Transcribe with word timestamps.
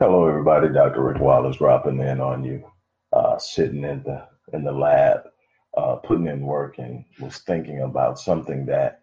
Hello, 0.00 0.28
everybody. 0.28 0.68
Dr. 0.68 1.02
Rick 1.02 1.20
Wallace 1.20 1.56
dropping 1.56 1.98
in 1.98 2.20
on 2.20 2.44
you, 2.44 2.64
uh, 3.12 3.36
sitting 3.36 3.82
in 3.82 4.04
the 4.04 4.28
in 4.52 4.62
the 4.62 4.70
lab, 4.70 5.22
uh, 5.76 5.96
putting 5.96 6.28
in 6.28 6.42
work, 6.42 6.78
and 6.78 7.04
was 7.18 7.38
thinking 7.38 7.80
about 7.80 8.20
something 8.20 8.64
that 8.66 9.02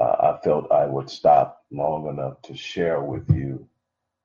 uh, 0.00 0.04
I 0.34 0.38
felt 0.42 0.72
I 0.72 0.86
would 0.86 1.10
stop 1.10 1.62
long 1.70 2.08
enough 2.08 2.40
to 2.44 2.56
share 2.56 3.02
with 3.02 3.28
you 3.28 3.68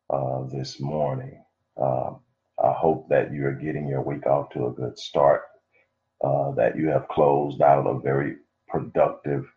uh, 0.09 0.43
this 0.43 0.79
morning. 0.79 1.43
Um, 1.75 2.21
I 2.63 2.71
hope 2.71 3.09
that 3.09 3.33
you 3.33 3.45
are 3.47 3.51
getting 3.51 3.89
your 3.89 4.01
week 4.01 4.25
off 4.25 4.51
to 4.51 4.67
a 4.67 4.71
good 4.71 4.97
start, 4.97 5.41
uh, 6.23 6.51
that 6.51 6.77
you 6.77 6.87
have 6.87 7.09
closed 7.09 7.61
out 7.61 7.87
a 7.87 7.99
very 7.99 8.37
productive 8.69 9.51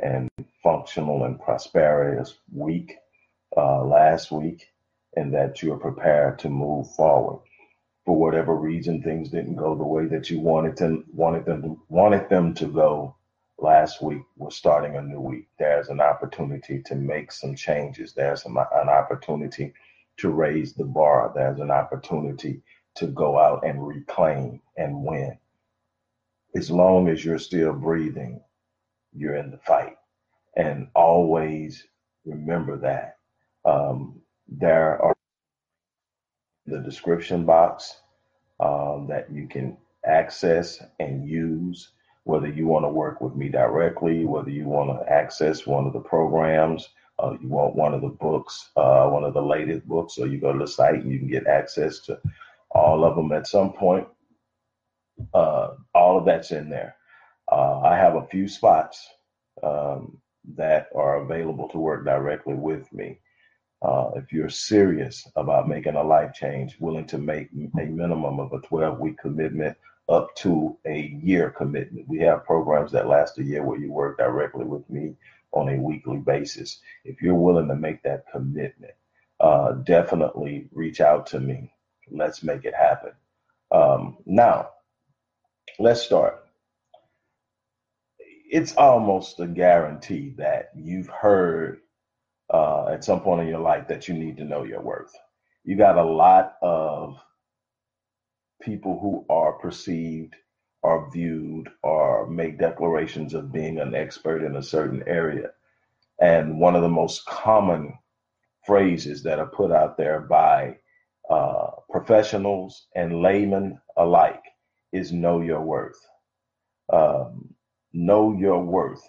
and 0.00 0.28
functional 0.62 1.24
and 1.24 1.40
prosperous 1.40 2.38
week 2.52 2.94
uh, 3.56 3.82
last 3.82 4.30
week, 4.30 4.68
and 5.16 5.32
that 5.34 5.62
you 5.62 5.72
are 5.72 5.78
prepared 5.78 6.38
to 6.40 6.48
move 6.48 6.90
forward. 6.94 7.40
For 8.04 8.16
whatever 8.16 8.54
reason, 8.54 9.02
things 9.02 9.30
didn't 9.30 9.56
go 9.56 9.74
the 9.74 9.84
way 9.84 10.06
that 10.06 10.30
you 10.30 10.40
wanted 10.40 10.76
them 10.76 11.04
wanted 11.12 11.46
them 11.46 11.62
to, 11.62 11.80
wanted 11.88 12.28
them 12.28 12.54
to 12.54 12.66
go 12.66 13.16
last 13.58 14.02
week. 14.02 14.22
We're 14.36 14.50
starting 14.50 14.96
a 14.96 15.02
new 15.02 15.20
week. 15.20 15.48
There's 15.58 15.88
an 15.88 16.00
opportunity 16.00 16.82
to 16.82 16.94
make 16.94 17.32
some 17.32 17.54
changes. 17.54 18.12
There's 18.12 18.44
an, 18.44 18.56
an 18.58 18.88
opportunity 18.88 19.72
to 20.18 20.30
raise 20.30 20.74
the 20.74 20.84
bar. 20.84 21.32
There's 21.34 21.60
an 21.60 21.70
opportunity 21.70 22.62
to 22.96 23.06
go 23.06 23.38
out 23.38 23.64
and 23.66 23.86
reclaim 23.86 24.60
and 24.76 25.04
win. 25.04 25.38
As 26.54 26.70
long 26.70 27.08
as 27.08 27.24
you're 27.24 27.38
still 27.38 27.72
breathing, 27.72 28.40
you're 29.14 29.36
in 29.36 29.50
the 29.50 29.58
fight. 29.58 29.96
And 30.56 30.88
always 30.94 31.84
remember 32.24 32.76
that. 32.78 33.18
Um, 33.64 34.20
there 34.48 35.00
are 35.02 35.14
the 36.66 36.78
description 36.80 37.44
box 37.44 38.00
um, 38.60 39.06
that 39.08 39.30
you 39.32 39.46
can 39.46 39.76
access 40.04 40.82
and 41.00 41.28
use, 41.28 41.90
whether 42.24 42.48
you 42.48 42.66
want 42.66 42.84
to 42.84 42.88
work 42.88 43.20
with 43.20 43.34
me 43.34 43.48
directly, 43.48 44.24
whether 44.24 44.50
you 44.50 44.64
want 44.64 44.90
to 44.90 45.12
access 45.12 45.66
one 45.66 45.86
of 45.86 45.92
the 45.92 46.00
programs, 46.00 46.88
uh, 47.22 47.32
you 47.40 47.48
want 47.48 47.76
one 47.76 47.94
of 47.94 48.00
the 48.00 48.08
books, 48.08 48.70
uh, 48.76 49.08
one 49.08 49.24
of 49.24 49.34
the 49.34 49.42
latest 49.42 49.86
books, 49.86 50.14
so 50.14 50.24
you 50.24 50.38
go 50.38 50.52
to 50.52 50.58
the 50.58 50.66
site 50.66 50.96
and 50.96 51.12
you 51.12 51.18
can 51.18 51.28
get 51.28 51.46
access 51.46 52.00
to 52.00 52.18
all 52.70 53.04
of 53.04 53.16
them 53.16 53.32
at 53.32 53.46
some 53.46 53.72
point. 53.72 54.06
Uh, 55.32 55.74
all 55.94 56.18
of 56.18 56.24
that's 56.24 56.50
in 56.50 56.68
there. 56.68 56.96
Uh, 57.50 57.80
I 57.80 57.96
have 57.96 58.16
a 58.16 58.26
few 58.26 58.48
spots 58.48 59.06
um, 59.62 60.18
that 60.56 60.88
are 60.94 61.22
available 61.22 61.68
to 61.68 61.78
work 61.78 62.04
directly 62.04 62.54
with 62.54 62.92
me. 62.92 63.20
Uh, 63.84 64.10
if 64.16 64.32
you're 64.32 64.48
serious 64.48 65.28
about 65.36 65.68
making 65.68 65.94
a 65.94 66.02
life 66.02 66.32
change, 66.32 66.74
willing 66.80 67.06
to 67.06 67.18
make 67.18 67.50
a 67.52 67.84
minimum 67.84 68.40
of 68.40 68.50
a 68.54 68.60
12 68.60 68.98
week 68.98 69.18
commitment 69.18 69.76
up 70.08 70.34
to 70.36 70.74
a 70.86 71.18
year 71.22 71.50
commitment, 71.50 72.08
we 72.08 72.18
have 72.18 72.46
programs 72.46 72.90
that 72.90 73.06
last 73.06 73.38
a 73.38 73.44
year 73.44 73.62
where 73.62 73.78
you 73.78 73.92
work 73.92 74.16
directly 74.16 74.64
with 74.64 74.88
me 74.88 75.14
on 75.52 75.68
a 75.68 75.78
weekly 75.78 76.16
basis. 76.16 76.80
If 77.04 77.20
you're 77.20 77.34
willing 77.34 77.68
to 77.68 77.76
make 77.76 78.02
that 78.04 78.24
commitment, 78.32 78.94
uh, 79.38 79.72
definitely 79.72 80.66
reach 80.72 81.02
out 81.02 81.26
to 81.26 81.40
me. 81.40 81.70
Let's 82.10 82.42
make 82.42 82.64
it 82.64 82.74
happen. 82.74 83.12
Um, 83.70 84.16
now, 84.24 84.70
let's 85.78 86.00
start. 86.00 86.42
It's 88.50 88.74
almost 88.76 89.40
a 89.40 89.46
guarantee 89.46 90.34
that 90.38 90.70
you've 90.74 91.08
heard 91.08 91.80
uh, 92.52 92.88
at 92.88 93.04
some 93.04 93.20
point 93.20 93.42
in 93.42 93.48
your 93.48 93.60
life 93.60 93.88
that 93.88 94.08
you 94.08 94.14
need 94.14 94.36
to 94.38 94.44
know 94.44 94.64
your 94.64 94.82
worth. 94.82 95.12
You 95.64 95.76
got 95.76 95.98
a 95.98 96.04
lot 96.04 96.54
of 96.62 97.18
people 98.62 98.98
who 99.00 99.26
are 99.34 99.54
perceived 99.54 100.34
or 100.82 101.10
viewed 101.12 101.68
or 101.82 102.28
make 102.28 102.58
declarations 102.58 103.34
of 103.34 103.52
being 103.52 103.78
an 103.78 103.94
expert 103.94 104.44
in 104.44 104.56
a 104.56 104.62
certain 104.62 105.02
area. 105.06 105.50
And 106.20 106.60
one 106.60 106.76
of 106.76 106.82
the 106.82 106.88
most 106.88 107.24
common 107.26 107.94
phrases 108.66 109.22
that 109.24 109.38
are 109.38 109.46
put 109.46 109.72
out 109.72 109.96
there 109.96 110.20
by 110.20 110.78
uh, 111.30 111.70
professionals 111.90 112.86
and 112.94 113.22
laymen 113.22 113.80
alike 113.96 114.42
is 114.92 115.12
know 115.12 115.40
your 115.40 115.62
worth. 115.62 115.98
Um, 116.92 117.54
know 117.92 118.36
your 118.36 118.62
worth. 118.62 119.02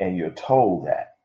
And 0.00 0.16
you're 0.16 0.30
told 0.30 0.86
that. 0.86 1.17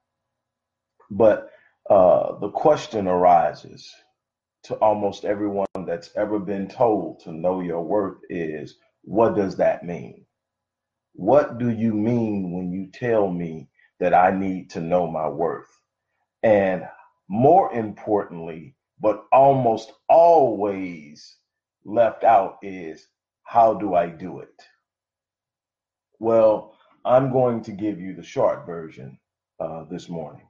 But 1.16 1.52
uh, 1.88 2.40
the 2.40 2.50
question 2.50 3.08
arises 3.08 3.94
to 4.64 4.74
almost 4.76 5.26
everyone 5.26 5.68
that's 5.86 6.10
ever 6.16 6.40
been 6.40 6.68
told 6.68 7.20
to 7.20 7.32
know 7.32 7.62
your 7.62 7.84
worth 7.84 8.18
is 8.32 8.78
what 9.04 9.36
does 9.36 9.58
that 9.58 9.86
mean? 9.86 10.26
What 11.14 11.60
do 11.60 11.70
you 11.70 11.94
mean 11.94 12.52
when 12.52 12.72
you 12.72 12.90
tell 12.92 13.30
me 13.30 13.70
that 14.00 14.16
I 14.16 14.32
need 14.32 14.72
to 14.72 14.82
know 14.82 15.06
my 15.06 15.30
worth? 15.30 15.70
And 16.42 16.88
more 17.28 17.72
importantly, 17.74 18.76
but 19.00 19.26
almost 19.32 19.92
always 20.10 21.38
left 21.86 22.24
out 22.24 22.58
is 22.64 23.08
how 23.44 23.76
do 23.76 23.94
I 23.94 24.08
do 24.08 24.40
it? 24.40 24.60
Well, 26.18 26.76
I'm 27.06 27.32
going 27.32 27.62
to 27.66 27.72
give 27.72 28.00
you 28.00 28.16
the 28.16 28.24
short 28.24 28.66
version 28.66 29.20
uh, 29.60 29.84
this 29.92 30.10
morning. 30.10 30.48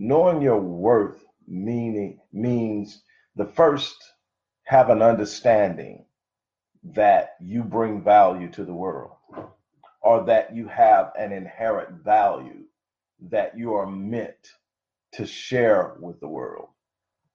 Knowing 0.00 0.40
your 0.40 0.60
worth 0.60 1.24
meaning 1.48 2.20
means 2.32 3.02
the 3.34 3.44
first 3.44 3.96
have 4.62 4.90
an 4.90 5.02
understanding 5.02 6.04
that 6.84 7.34
you 7.40 7.64
bring 7.64 8.00
value 8.00 8.48
to 8.48 8.64
the 8.64 8.72
world 8.72 9.10
or 10.00 10.22
that 10.22 10.54
you 10.54 10.68
have 10.68 11.10
an 11.18 11.32
inherent 11.32 11.90
value 12.04 12.62
that 13.20 13.58
you 13.58 13.74
are 13.74 13.90
meant 13.90 14.52
to 15.10 15.26
share 15.26 15.96
with 15.98 16.20
the 16.20 16.28
world. 16.28 16.68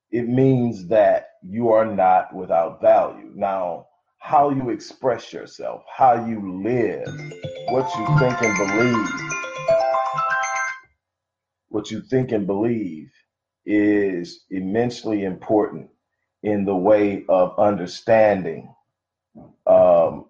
It 0.09 0.29
means 0.29 0.87
that 0.87 1.31
you 1.45 1.71
are 1.71 1.85
not 1.85 2.33
without 2.33 2.79
value. 2.79 3.29
Now, 3.35 3.87
how 4.19 4.51
you 4.51 4.69
express 4.69 5.33
yourself, 5.33 5.83
how 5.93 6.25
you 6.25 6.63
live, 6.63 7.07
what 7.67 7.93
you 7.97 8.19
think 8.19 8.41
and 8.41 8.57
believe, 8.57 9.33
what 11.73 11.89
you 11.89 12.01
think 12.01 12.31
and 12.31 12.45
believe 12.45 13.09
is 13.65 14.45
immensely 14.51 15.23
important 15.23 15.89
in 16.43 16.65
the 16.65 16.75
way 16.75 17.25
of 17.27 17.57
understanding 17.57 18.71
um, 19.65 20.25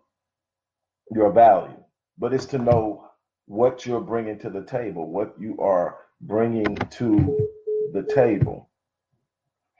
your 1.11 1.33
value. 1.33 1.75
But 2.17 2.33
it's 2.33 2.45
to 2.45 2.59
know 2.59 3.09
what 3.47 3.85
you're 3.85 3.99
bringing 3.99 4.39
to 4.39 4.49
the 4.49 4.63
table, 4.63 5.11
what 5.11 5.35
you 5.37 5.57
are 5.59 5.97
bringing 6.21 6.77
to 6.77 7.49
the 7.91 8.09
table. 8.15 8.69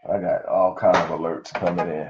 I 0.04 0.20
got 0.20 0.46
all 0.46 0.76
kind 0.76 0.98
of 0.98 1.18
alerts 1.18 1.54
coming 1.54 1.88
in. 1.88 2.10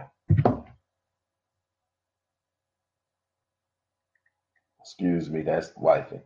Excuse 4.82 5.30
me, 5.30 5.44
that's 5.44 5.72
wifey. 5.78 6.22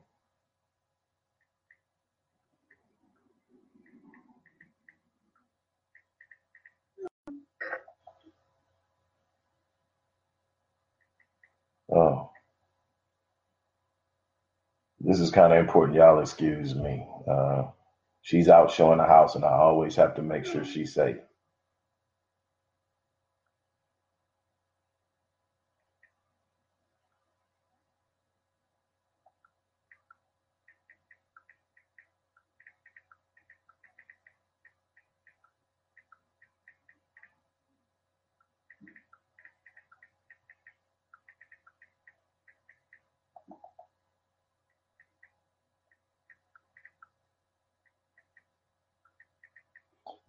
Oh, 11.95 12.31
this 15.01 15.19
is 15.19 15.31
kind 15.31 15.53
of 15.53 15.59
important. 15.59 15.97
Y'all 15.97 16.19
excuse 16.21 16.75
me. 16.75 17.07
Uh, 17.29 17.63
she's 18.21 18.49
out 18.49 18.71
showing 18.71 18.99
the 18.99 19.05
house, 19.05 19.35
and 19.35 19.45
I 19.45 19.53
always 19.53 19.95
have 19.97 20.15
to 20.15 20.21
make 20.23 20.45
sure 20.45 20.65
she's 20.65 20.93
safe. 20.93 21.17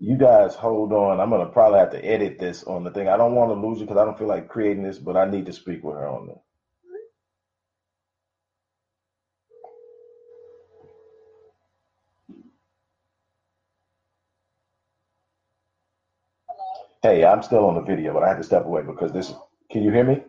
You 0.00 0.07
guys 0.18 0.54
hold 0.54 0.92
on. 0.92 1.20
I'm 1.20 1.30
gonna 1.30 1.46
probably 1.46 1.80
have 1.80 1.92
to 1.92 2.04
edit 2.04 2.38
this 2.38 2.64
on 2.64 2.84
the 2.84 2.90
thing. 2.90 3.08
I 3.08 3.16
don't 3.16 3.34
want 3.36 3.50
to 3.50 3.68
lose 3.68 3.80
you 3.80 3.86
because 3.86 4.00
I 4.00 4.04
don't 4.04 4.18
feel 4.18 4.28
like 4.28 4.48
creating 4.48 4.84
this, 4.84 4.98
but 4.98 5.16
I 5.16 5.30
need 5.30 5.46
to 5.46 5.54
speak 5.54 5.84
with 5.84 5.96
her 5.96 6.08
on 6.08 6.28
this. 6.28 6.38
Hey, 17.02 17.24
I'm 17.24 17.42
still 17.42 17.66
on 17.66 17.76
the 17.76 17.82
video, 17.82 18.14
but 18.14 18.24
I 18.24 18.28
had 18.28 18.38
to 18.38 18.44
step 18.44 18.66
away 18.66 18.82
because 18.82 19.12
this. 19.12 19.32
Can 19.70 19.82
you 19.84 19.92
hear 19.92 20.04
me? 20.04 20.22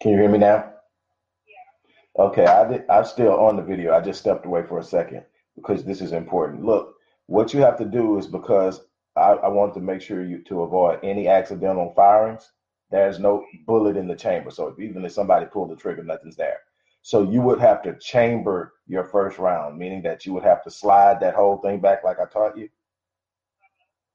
Can 0.00 0.12
you 0.12 0.18
hear 0.18 0.30
me 0.30 0.38
now? 0.38 0.73
Okay, 2.16 2.46
I 2.46 2.68
did, 2.68 2.84
I'm 2.88 3.04
still 3.04 3.32
on 3.40 3.56
the 3.56 3.62
video. 3.62 3.92
I 3.92 4.00
just 4.00 4.20
stepped 4.20 4.46
away 4.46 4.62
for 4.62 4.78
a 4.78 4.84
second 4.84 5.24
because 5.56 5.84
this 5.84 6.00
is 6.00 6.12
important. 6.12 6.64
Look, 6.64 6.94
what 7.26 7.52
you 7.52 7.60
have 7.60 7.76
to 7.78 7.84
do 7.84 8.18
is 8.18 8.26
because 8.26 8.80
I, 9.16 9.32
I 9.32 9.48
want 9.48 9.74
to 9.74 9.80
make 9.80 10.00
sure 10.00 10.24
you 10.24 10.42
to 10.44 10.62
avoid 10.62 11.00
any 11.02 11.26
accidental 11.26 11.92
firings. 11.96 12.52
There's 12.90 13.18
no 13.18 13.44
bullet 13.66 13.96
in 13.96 14.06
the 14.06 14.14
chamber, 14.14 14.50
so 14.50 14.68
if, 14.68 14.78
even 14.78 15.04
if 15.04 15.12
somebody 15.12 15.46
pulled 15.46 15.70
the 15.70 15.76
trigger, 15.76 16.04
nothing's 16.04 16.36
there. 16.36 16.58
So 17.02 17.28
you 17.28 17.40
would 17.42 17.58
have 17.60 17.82
to 17.82 17.98
chamber 17.98 18.74
your 18.86 19.04
first 19.04 19.38
round, 19.38 19.76
meaning 19.76 20.02
that 20.02 20.24
you 20.24 20.32
would 20.34 20.44
have 20.44 20.62
to 20.64 20.70
slide 20.70 21.18
that 21.20 21.34
whole 21.34 21.56
thing 21.58 21.80
back 21.80 22.04
like 22.04 22.18
I 22.20 22.26
taught 22.26 22.56
you. 22.56 22.68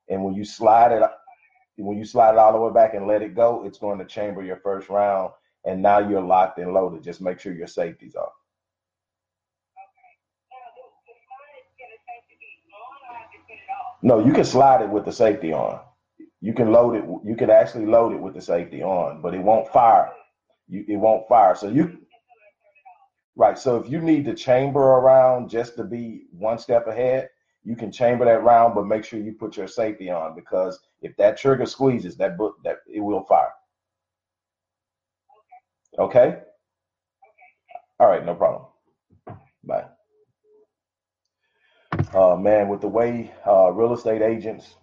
And 0.07 0.23
when 0.23 0.33
you 0.33 0.45
slide 0.45 0.93
it, 0.93 1.03
when 1.77 1.97
you 1.97 2.05
slide 2.05 2.31
it 2.31 2.37
all 2.37 2.53
the 2.53 2.59
way 2.59 2.71
back 2.73 2.93
and 2.93 3.07
let 3.07 3.21
it 3.21 3.35
go, 3.35 3.65
it's 3.65 3.77
going 3.77 3.99
to 3.99 4.05
chamber 4.05 4.41
your 4.41 4.57
first 4.57 4.89
round 4.89 5.31
and 5.65 5.81
now 5.81 5.99
you're 5.99 6.21
locked 6.21 6.59
and 6.59 6.73
loaded. 6.73 7.03
Just 7.03 7.21
make 7.21 7.39
sure 7.39 7.53
your 7.53 7.67
safety's 7.67 8.15
off. 8.15 8.33
No, 14.01 14.25
you 14.25 14.31
can 14.31 14.45
slide 14.45 14.81
it 14.81 14.89
with 14.89 15.05
the 15.05 15.11
safety 15.11 15.51
on. 15.51 15.81
You 16.41 16.53
can 16.53 16.71
load 16.71 16.95
it. 16.95 17.03
You 17.27 17.35
can 17.35 17.49
actually 17.49 17.85
load 17.85 18.13
it 18.13 18.21
with 18.21 18.33
the 18.33 18.41
safety 18.41 18.81
on, 18.81 19.21
but 19.21 19.33
it 19.33 19.41
won't 19.41 19.67
fire. 19.73 20.11
You, 20.69 20.85
it 20.87 20.95
won't 20.95 21.27
fire. 21.27 21.55
So 21.55 21.67
you, 21.67 21.99
right. 23.35 23.59
So 23.59 23.75
if 23.75 23.91
you 23.91 23.99
need 23.99 24.23
to 24.25 24.33
chamber 24.33 24.79
around 24.79 25.49
just 25.49 25.75
to 25.77 25.83
be 25.83 26.27
one 26.31 26.57
step 26.57 26.87
ahead, 26.87 27.29
you 27.65 27.75
can 27.75 27.91
chamber 27.91 28.23
that 28.23 28.43
round, 28.43 28.73
but 28.73 28.87
make 28.87 29.03
sure 29.03 29.19
you 29.19 29.33
put 29.33 29.57
your 29.57 29.67
safety 29.67 30.09
on 30.09 30.33
because 30.33 30.79
if 31.01 31.15
that 31.17 31.37
trigger 31.37 31.65
squeezes, 31.65 32.15
that 32.17 32.37
book 32.37 32.55
that 32.63 32.77
it 32.87 33.01
will 33.01 33.25
fire. 33.25 33.51
Okay? 35.99 36.19
okay. 36.19 36.41
All 37.99 38.07
right, 38.07 38.25
no 38.25 38.35
problem. 38.35 38.65
Bye. 39.63 39.85
Uh, 42.13 42.35
man, 42.35 42.69
with 42.69 42.81
the 42.81 42.87
way 42.87 43.31
uh, 43.45 43.71
real 43.71 43.93
estate 43.93 44.21
agents 44.21 44.75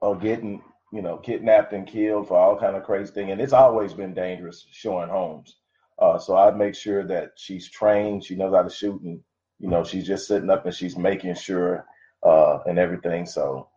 are 0.00 0.14
getting, 0.14 0.62
you 0.92 1.02
know, 1.02 1.16
kidnapped 1.16 1.72
and 1.72 1.86
killed 1.86 2.28
for 2.28 2.38
all 2.38 2.58
kind 2.58 2.76
of 2.76 2.84
crazy 2.84 3.12
thing, 3.12 3.30
and 3.32 3.40
it's 3.40 3.52
always 3.52 3.92
been 3.92 4.14
dangerous 4.14 4.64
showing 4.70 5.08
homes. 5.08 5.56
Uh, 5.98 6.18
so 6.18 6.36
I 6.36 6.50
make 6.52 6.74
sure 6.74 7.04
that 7.06 7.32
she's 7.36 7.68
trained, 7.68 8.24
she 8.24 8.36
knows 8.36 8.54
how 8.54 8.62
to 8.62 8.70
shoot, 8.70 9.00
and 9.02 9.20
you 9.58 9.68
know, 9.68 9.84
she's 9.84 10.06
just 10.06 10.26
sitting 10.26 10.50
up 10.50 10.66
and 10.66 10.74
she's 10.74 10.96
making 10.96 11.34
sure 11.34 11.86
uh, 12.22 12.58
and 12.66 12.78
everything. 12.78 13.26
So 13.26 13.68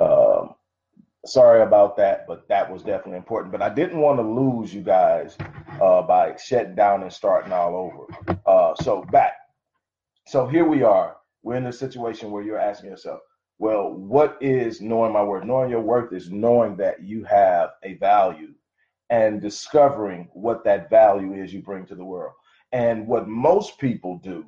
um, 0.00 0.54
sorry 1.24 1.62
about 1.62 1.96
that, 1.96 2.26
but 2.26 2.48
that 2.48 2.70
was 2.70 2.82
definitely 2.82 3.18
important. 3.18 3.52
But 3.52 3.62
I 3.62 3.68
didn't 3.68 4.00
want 4.00 4.18
to 4.18 4.22
lose 4.22 4.74
you 4.74 4.82
guys 4.82 5.36
uh, 5.80 6.02
by 6.02 6.36
shutting 6.36 6.74
down 6.74 7.02
and 7.02 7.12
starting 7.12 7.52
all 7.52 7.76
over. 7.76 8.38
Uh, 8.46 8.74
so 8.82 9.02
back. 9.10 9.34
So 10.26 10.46
here 10.46 10.64
we 10.64 10.82
are. 10.82 11.16
We're 11.42 11.56
in 11.56 11.66
a 11.66 11.72
situation 11.72 12.30
where 12.30 12.42
you're 12.42 12.58
asking 12.58 12.90
yourself, 12.90 13.20
well, 13.58 13.92
what 13.92 14.36
is 14.40 14.80
knowing 14.80 15.12
my 15.12 15.22
worth? 15.22 15.44
Knowing 15.44 15.70
your 15.70 15.80
worth 15.80 16.12
is 16.12 16.30
knowing 16.30 16.76
that 16.76 17.02
you 17.02 17.24
have 17.24 17.70
a 17.82 17.94
value 17.94 18.52
and 19.10 19.40
discovering 19.40 20.28
what 20.32 20.64
that 20.64 20.90
value 20.90 21.34
is 21.34 21.52
you 21.52 21.62
bring 21.62 21.86
to 21.86 21.94
the 21.94 22.04
world. 22.04 22.32
And 22.72 23.06
what 23.06 23.28
most 23.28 23.78
people 23.78 24.18
do 24.18 24.44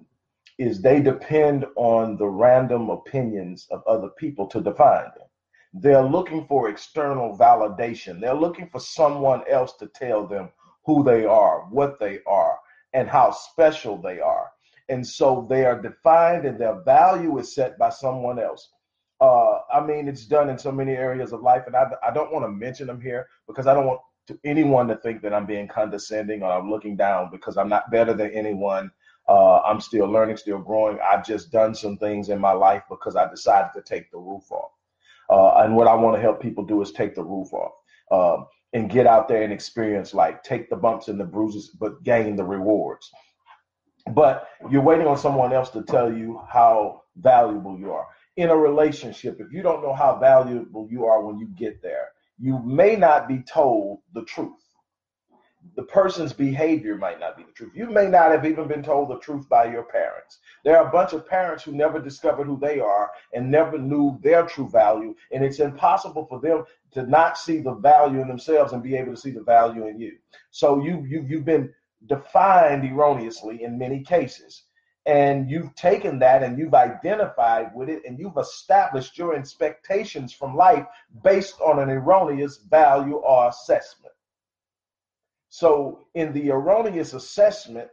is 0.58 0.80
they 0.80 1.00
depend 1.00 1.66
on 1.76 2.16
the 2.16 2.26
random 2.26 2.88
opinions 2.90 3.66
of 3.70 3.82
other 3.86 4.08
people 4.18 4.46
to 4.48 4.60
define 4.60 5.04
them. 5.16 5.25
They're 5.78 6.02
looking 6.02 6.46
for 6.46 6.70
external 6.70 7.36
validation. 7.36 8.18
They're 8.20 8.34
looking 8.34 8.68
for 8.70 8.80
someone 8.80 9.42
else 9.48 9.74
to 9.74 9.86
tell 9.88 10.26
them 10.26 10.48
who 10.86 11.04
they 11.04 11.26
are, 11.26 11.66
what 11.70 12.00
they 12.00 12.20
are, 12.26 12.58
and 12.94 13.08
how 13.08 13.30
special 13.30 14.00
they 14.00 14.18
are. 14.18 14.50
And 14.88 15.06
so 15.06 15.46
they 15.50 15.66
are 15.66 15.80
defined 15.80 16.46
and 16.46 16.58
their 16.58 16.80
value 16.82 17.38
is 17.38 17.54
set 17.54 17.78
by 17.78 17.90
someone 17.90 18.38
else. 18.38 18.70
Uh, 19.20 19.58
I 19.72 19.84
mean, 19.84 20.08
it's 20.08 20.26
done 20.26 20.48
in 20.48 20.58
so 20.58 20.72
many 20.72 20.92
areas 20.92 21.32
of 21.32 21.42
life, 21.42 21.64
and 21.66 21.76
I, 21.76 21.90
I 22.06 22.10
don't 22.10 22.32
want 22.32 22.44
to 22.44 22.50
mention 22.50 22.86
them 22.86 23.00
here 23.00 23.26
because 23.46 23.66
I 23.66 23.74
don't 23.74 23.86
want 23.86 24.00
to 24.28 24.38
anyone 24.44 24.88
to 24.88 24.96
think 24.96 25.22
that 25.22 25.34
I'm 25.34 25.46
being 25.46 25.68
condescending 25.68 26.42
or 26.42 26.52
I'm 26.52 26.70
looking 26.70 26.96
down 26.96 27.30
because 27.30 27.56
I'm 27.56 27.68
not 27.68 27.90
better 27.90 28.14
than 28.14 28.30
anyone. 28.30 28.90
Uh, 29.28 29.58
I'm 29.60 29.80
still 29.80 30.06
learning, 30.06 30.36
still 30.36 30.58
growing. 30.58 30.98
I've 31.00 31.26
just 31.26 31.50
done 31.50 31.74
some 31.74 31.96
things 31.98 32.28
in 32.28 32.38
my 32.38 32.52
life 32.52 32.82
because 32.88 33.16
I 33.16 33.28
decided 33.28 33.70
to 33.74 33.82
take 33.82 34.10
the 34.10 34.18
roof 34.18 34.50
off. 34.50 34.75
Uh, 35.30 35.54
and 35.58 35.74
what 35.76 35.88
I 35.88 35.94
want 35.94 36.16
to 36.16 36.22
help 36.22 36.40
people 36.40 36.64
do 36.64 36.82
is 36.82 36.92
take 36.92 37.14
the 37.14 37.24
roof 37.24 37.48
off 37.52 37.72
um, 38.12 38.46
and 38.72 38.90
get 38.90 39.06
out 39.06 39.28
there 39.28 39.42
and 39.42 39.52
experience 39.52 40.14
like 40.14 40.42
take 40.42 40.70
the 40.70 40.76
bumps 40.76 41.08
and 41.08 41.18
the 41.18 41.24
bruises, 41.24 41.70
but 41.80 42.02
gain 42.02 42.36
the 42.36 42.44
rewards. 42.44 43.10
But 44.12 44.48
you're 44.70 44.82
waiting 44.82 45.06
on 45.06 45.18
someone 45.18 45.52
else 45.52 45.70
to 45.70 45.82
tell 45.82 46.12
you 46.12 46.40
how 46.48 47.02
valuable 47.16 47.78
you 47.78 47.92
are. 47.92 48.06
In 48.36 48.50
a 48.50 48.56
relationship, 48.56 49.40
if 49.40 49.52
you 49.52 49.62
don't 49.62 49.82
know 49.82 49.94
how 49.94 50.18
valuable 50.18 50.86
you 50.90 51.06
are 51.06 51.24
when 51.24 51.38
you 51.38 51.48
get 51.56 51.82
there, 51.82 52.08
you 52.38 52.60
may 52.62 52.96
not 52.96 53.26
be 53.26 53.42
told 53.42 54.00
the 54.12 54.22
truth 54.24 54.52
the 55.74 55.82
person's 55.82 56.32
behavior 56.32 56.96
might 56.96 57.20
not 57.20 57.36
be 57.36 57.42
the 57.42 57.52
truth. 57.52 57.72
You 57.74 57.90
may 57.90 58.06
not 58.06 58.30
have 58.30 58.44
even 58.46 58.68
been 58.68 58.82
told 58.82 59.08
the 59.08 59.18
truth 59.18 59.48
by 59.48 59.66
your 59.66 59.84
parents. 59.84 60.38
There 60.64 60.76
are 60.76 60.88
a 60.88 60.92
bunch 60.92 61.12
of 61.12 61.26
parents 61.26 61.64
who 61.64 61.72
never 61.72 62.00
discovered 62.00 62.46
who 62.46 62.58
they 62.58 62.78
are 62.80 63.10
and 63.32 63.50
never 63.50 63.78
knew 63.78 64.18
their 64.22 64.44
true 64.44 64.68
value. 64.68 65.14
And 65.32 65.44
it's 65.44 65.60
impossible 65.60 66.26
for 66.26 66.40
them 66.40 66.64
to 66.92 67.02
not 67.04 67.38
see 67.38 67.58
the 67.58 67.74
value 67.74 68.20
in 68.20 68.28
themselves 68.28 68.72
and 68.72 68.82
be 68.82 68.96
able 68.96 69.14
to 69.14 69.20
see 69.20 69.30
the 69.30 69.42
value 69.42 69.86
in 69.86 70.00
you. 70.00 70.16
So 70.50 70.82
you, 70.82 71.04
you 71.08 71.24
you've 71.28 71.44
been 71.44 71.72
defined 72.06 72.84
erroneously 72.84 73.62
in 73.62 73.78
many 73.78 74.02
cases. 74.02 74.64
And 75.06 75.48
you've 75.48 75.74
taken 75.76 76.18
that 76.18 76.42
and 76.42 76.58
you've 76.58 76.74
identified 76.74 77.70
with 77.74 77.88
it 77.88 78.02
and 78.04 78.18
you've 78.18 78.38
established 78.38 79.16
your 79.16 79.34
expectations 79.36 80.32
from 80.32 80.56
life 80.56 80.84
based 81.22 81.60
on 81.60 81.78
an 81.78 81.90
erroneous 81.90 82.56
value 82.56 83.14
or 83.14 83.48
assessment. 83.48 84.12
So 85.58 86.00
in 86.14 86.34
the 86.34 86.50
erroneous 86.50 87.14
assessment, 87.14 87.88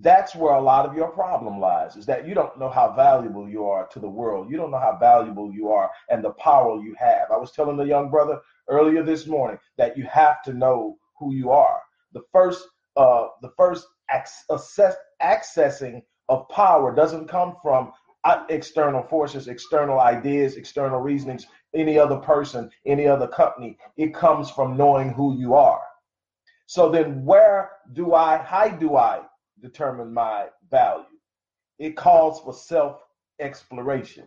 that's 0.00 0.34
where 0.34 0.52
a 0.52 0.60
lot 0.60 0.84
of 0.84 0.94
your 0.94 1.08
problem 1.08 1.58
lies 1.58 1.96
is 1.96 2.04
that 2.04 2.28
you 2.28 2.34
don't 2.34 2.58
know 2.58 2.68
how 2.68 2.92
valuable 2.92 3.48
you 3.48 3.64
are 3.64 3.86
to 3.86 3.98
the 3.98 4.10
world. 4.10 4.50
You 4.50 4.58
don't 4.58 4.70
know 4.70 4.78
how 4.78 4.98
valuable 5.00 5.50
you 5.50 5.70
are 5.70 5.90
and 6.10 6.22
the 6.22 6.32
power 6.32 6.78
you 6.82 6.94
have. 6.98 7.30
I 7.30 7.38
was 7.38 7.50
telling 7.50 7.78
the 7.78 7.86
young 7.86 8.10
brother 8.10 8.42
earlier 8.68 9.02
this 9.02 9.26
morning 9.26 9.56
that 9.78 9.96
you 9.96 10.04
have 10.04 10.42
to 10.42 10.52
know 10.52 10.98
who 11.18 11.32
you 11.32 11.50
are. 11.50 11.80
The 12.12 12.24
first 12.30 12.68
uh 12.94 13.28
the 13.40 13.52
first 13.56 13.86
access, 14.10 14.94
accessing 15.22 16.02
of 16.28 16.46
power 16.50 16.94
doesn't 16.94 17.26
come 17.26 17.56
from 17.62 17.90
uh, 18.24 18.44
external 18.50 19.02
forces, 19.02 19.48
external 19.48 19.98
ideas, 19.98 20.56
external 20.56 21.00
reasonings, 21.00 21.46
any 21.72 21.98
other 21.98 22.18
person, 22.18 22.70
any 22.84 23.06
other 23.06 23.28
company. 23.28 23.78
It 23.96 24.12
comes 24.12 24.50
from 24.50 24.76
knowing 24.76 25.08
who 25.14 25.38
you 25.38 25.54
are. 25.54 25.87
So 26.68 26.90
then, 26.90 27.24
where 27.24 27.70
do 27.94 28.12
I, 28.12 28.36
how 28.36 28.68
do 28.68 28.94
I 28.94 29.22
determine 29.58 30.12
my 30.12 30.48
value? 30.70 31.06
It 31.78 31.96
calls 31.96 32.42
for 32.42 32.52
self 32.52 33.00
exploration. 33.40 34.26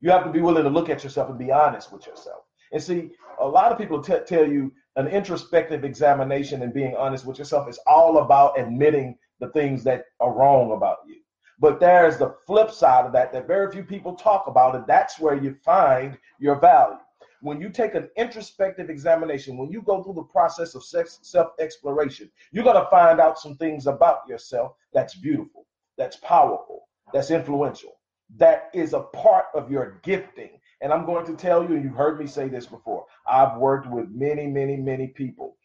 You 0.00 0.10
have 0.10 0.24
to 0.24 0.30
be 0.30 0.40
willing 0.40 0.64
to 0.64 0.70
look 0.70 0.88
at 0.88 1.04
yourself 1.04 1.28
and 1.28 1.38
be 1.38 1.52
honest 1.52 1.92
with 1.92 2.06
yourself. 2.06 2.44
And 2.72 2.82
see, 2.82 3.10
a 3.38 3.46
lot 3.46 3.72
of 3.72 3.78
people 3.78 4.02
t- 4.02 4.14
tell 4.26 4.50
you 4.50 4.72
an 4.96 5.06
introspective 5.08 5.84
examination 5.84 6.62
and 6.62 6.72
being 6.72 6.96
honest 6.96 7.26
with 7.26 7.38
yourself 7.38 7.68
is 7.68 7.78
all 7.86 8.18
about 8.18 8.58
admitting 8.58 9.18
the 9.40 9.48
things 9.48 9.84
that 9.84 10.06
are 10.20 10.32
wrong 10.32 10.72
about 10.72 11.00
you. 11.06 11.16
But 11.60 11.78
there's 11.78 12.16
the 12.16 12.36
flip 12.46 12.70
side 12.70 13.04
of 13.04 13.12
that 13.12 13.34
that 13.34 13.46
very 13.46 13.70
few 13.70 13.84
people 13.84 14.14
talk 14.14 14.46
about, 14.46 14.76
and 14.76 14.86
that's 14.86 15.20
where 15.20 15.36
you 15.36 15.54
find 15.62 16.16
your 16.38 16.58
value 16.58 16.96
when 17.40 17.60
you 17.60 17.68
take 17.70 17.94
an 17.94 18.08
introspective 18.16 18.90
examination, 18.90 19.56
when 19.56 19.70
you 19.70 19.82
go 19.82 20.02
through 20.02 20.14
the 20.14 20.22
process 20.22 20.74
of 20.74 20.84
self 20.84 21.52
exploration, 21.58 22.30
you're 22.52 22.64
going 22.64 22.82
to 22.82 22.90
find 22.90 23.20
out 23.20 23.38
some 23.38 23.56
things 23.56 23.86
about 23.86 24.26
yourself 24.28 24.72
that's 24.92 25.14
beautiful, 25.14 25.66
that's 25.98 26.16
powerful, 26.16 26.88
that's 27.12 27.30
influential, 27.30 27.98
that 28.36 28.70
is 28.74 28.92
a 28.92 29.00
part 29.00 29.46
of 29.54 29.70
your 29.70 30.00
gifting. 30.02 30.60
And 30.80 30.92
I'm 30.92 31.06
going 31.06 31.24
to 31.26 31.34
tell 31.34 31.62
you, 31.62 31.74
and 31.74 31.84
you've 31.84 31.94
heard 31.94 32.18
me 32.18 32.26
say 32.26 32.48
this 32.48 32.66
before, 32.66 33.06
I've 33.26 33.56
worked 33.56 33.88
with 33.88 34.08
many, 34.10 34.46
many, 34.46 34.76
many 34.76 35.08
people 35.08 35.56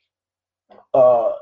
uh, 0.94 1.34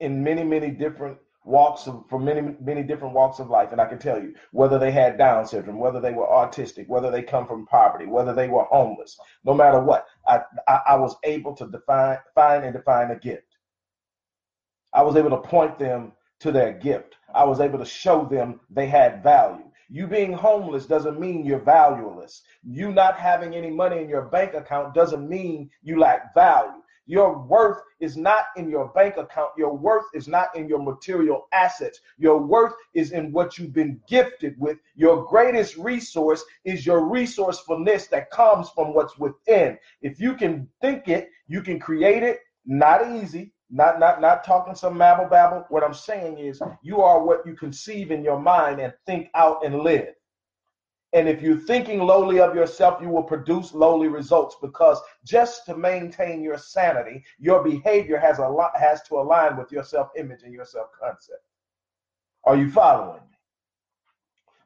in 0.00 0.22
many, 0.22 0.44
many 0.44 0.70
different 0.70 1.18
walks 1.46 1.86
of 1.86 2.04
from 2.10 2.24
many 2.24 2.54
many 2.60 2.82
different 2.82 3.14
walks 3.14 3.38
of 3.38 3.48
life 3.48 3.72
and 3.72 3.80
i 3.80 3.86
can 3.86 3.98
tell 3.98 4.20
you 4.20 4.34
whether 4.52 4.78
they 4.78 4.90
had 4.90 5.16
down 5.16 5.46
syndrome 5.46 5.78
whether 5.78 6.00
they 6.00 6.12
were 6.12 6.26
autistic 6.26 6.88
whether 6.88 7.10
they 7.10 7.22
come 7.22 7.46
from 7.46 7.66
poverty 7.66 8.06
whether 8.06 8.34
they 8.34 8.48
were 8.48 8.64
homeless 8.64 9.18
no 9.44 9.54
matter 9.54 9.80
what 9.80 10.06
i 10.26 10.40
i, 10.68 10.80
I 10.88 10.96
was 10.96 11.16
able 11.24 11.54
to 11.56 11.66
define 11.68 12.18
find 12.34 12.64
and 12.64 12.74
define 12.74 13.10
a 13.12 13.18
gift 13.18 13.56
i 14.92 15.02
was 15.02 15.16
able 15.16 15.30
to 15.30 15.48
point 15.48 15.78
them 15.78 16.12
to 16.40 16.52
their 16.52 16.72
gift. 16.72 17.16
I 17.34 17.44
was 17.44 17.60
able 17.60 17.78
to 17.78 17.84
show 17.84 18.24
them 18.24 18.60
they 18.70 18.86
had 18.86 19.22
value. 19.22 19.64
You 19.88 20.06
being 20.06 20.32
homeless 20.32 20.86
doesn't 20.86 21.20
mean 21.20 21.44
you're 21.44 21.60
valueless. 21.60 22.42
You 22.62 22.92
not 22.92 23.18
having 23.18 23.54
any 23.54 23.70
money 23.70 24.02
in 24.02 24.08
your 24.08 24.22
bank 24.22 24.54
account 24.54 24.94
doesn't 24.94 25.28
mean 25.28 25.70
you 25.82 25.98
lack 25.98 26.34
value. 26.34 26.82
Your 27.06 27.38
worth 27.38 27.82
is 28.00 28.16
not 28.16 28.46
in 28.56 28.68
your 28.68 28.88
bank 28.88 29.16
account. 29.16 29.50
Your 29.56 29.76
worth 29.76 30.06
is 30.12 30.26
not 30.26 30.54
in 30.56 30.68
your 30.68 30.82
material 30.82 31.46
assets. 31.52 32.00
Your 32.18 32.38
worth 32.38 32.74
is 32.94 33.12
in 33.12 33.30
what 33.32 33.58
you've 33.58 33.72
been 33.72 34.00
gifted 34.08 34.58
with. 34.58 34.78
Your 34.96 35.24
greatest 35.24 35.76
resource 35.76 36.44
is 36.64 36.84
your 36.84 37.08
resourcefulness 37.08 38.08
that 38.08 38.30
comes 38.30 38.70
from 38.70 38.92
what's 38.92 39.16
within. 39.18 39.78
If 40.02 40.20
you 40.20 40.34
can 40.34 40.68
think 40.80 41.08
it, 41.08 41.30
you 41.46 41.62
can 41.62 41.78
create 41.78 42.24
it. 42.24 42.40
Not 42.66 43.14
easy. 43.14 43.52
Not 43.70 43.98
not 43.98 44.20
not 44.20 44.44
talking 44.44 44.74
some 44.74 44.94
mabble 44.94 45.28
babble. 45.28 45.64
What 45.70 45.82
I'm 45.82 45.94
saying 45.94 46.38
is 46.38 46.60
you 46.82 47.00
are 47.00 47.24
what 47.24 47.44
you 47.46 47.54
conceive 47.54 48.10
in 48.12 48.22
your 48.22 48.38
mind 48.38 48.80
and 48.80 48.92
think 49.06 49.28
out 49.34 49.64
and 49.64 49.80
live. 49.80 50.14
And 51.12 51.28
if 51.28 51.40
you're 51.40 51.56
thinking 51.56 52.00
lowly 52.00 52.40
of 52.40 52.54
yourself, 52.54 53.00
you 53.00 53.08
will 53.08 53.22
produce 53.22 53.72
lowly 53.72 54.08
results 54.08 54.56
because 54.60 55.00
just 55.24 55.64
to 55.66 55.76
maintain 55.76 56.42
your 56.42 56.58
sanity, 56.58 57.24
your 57.38 57.62
behavior 57.62 58.18
has 58.18 58.38
a 58.38 58.48
lot 58.48 58.76
has 58.76 59.02
to 59.02 59.14
align 59.16 59.56
with 59.56 59.70
your 59.70 59.84
self-image 59.84 60.42
and 60.42 60.52
your 60.52 60.64
self-concept. 60.64 61.42
Are 62.44 62.56
you 62.56 62.70
following 62.70 63.22
me? 63.22 63.38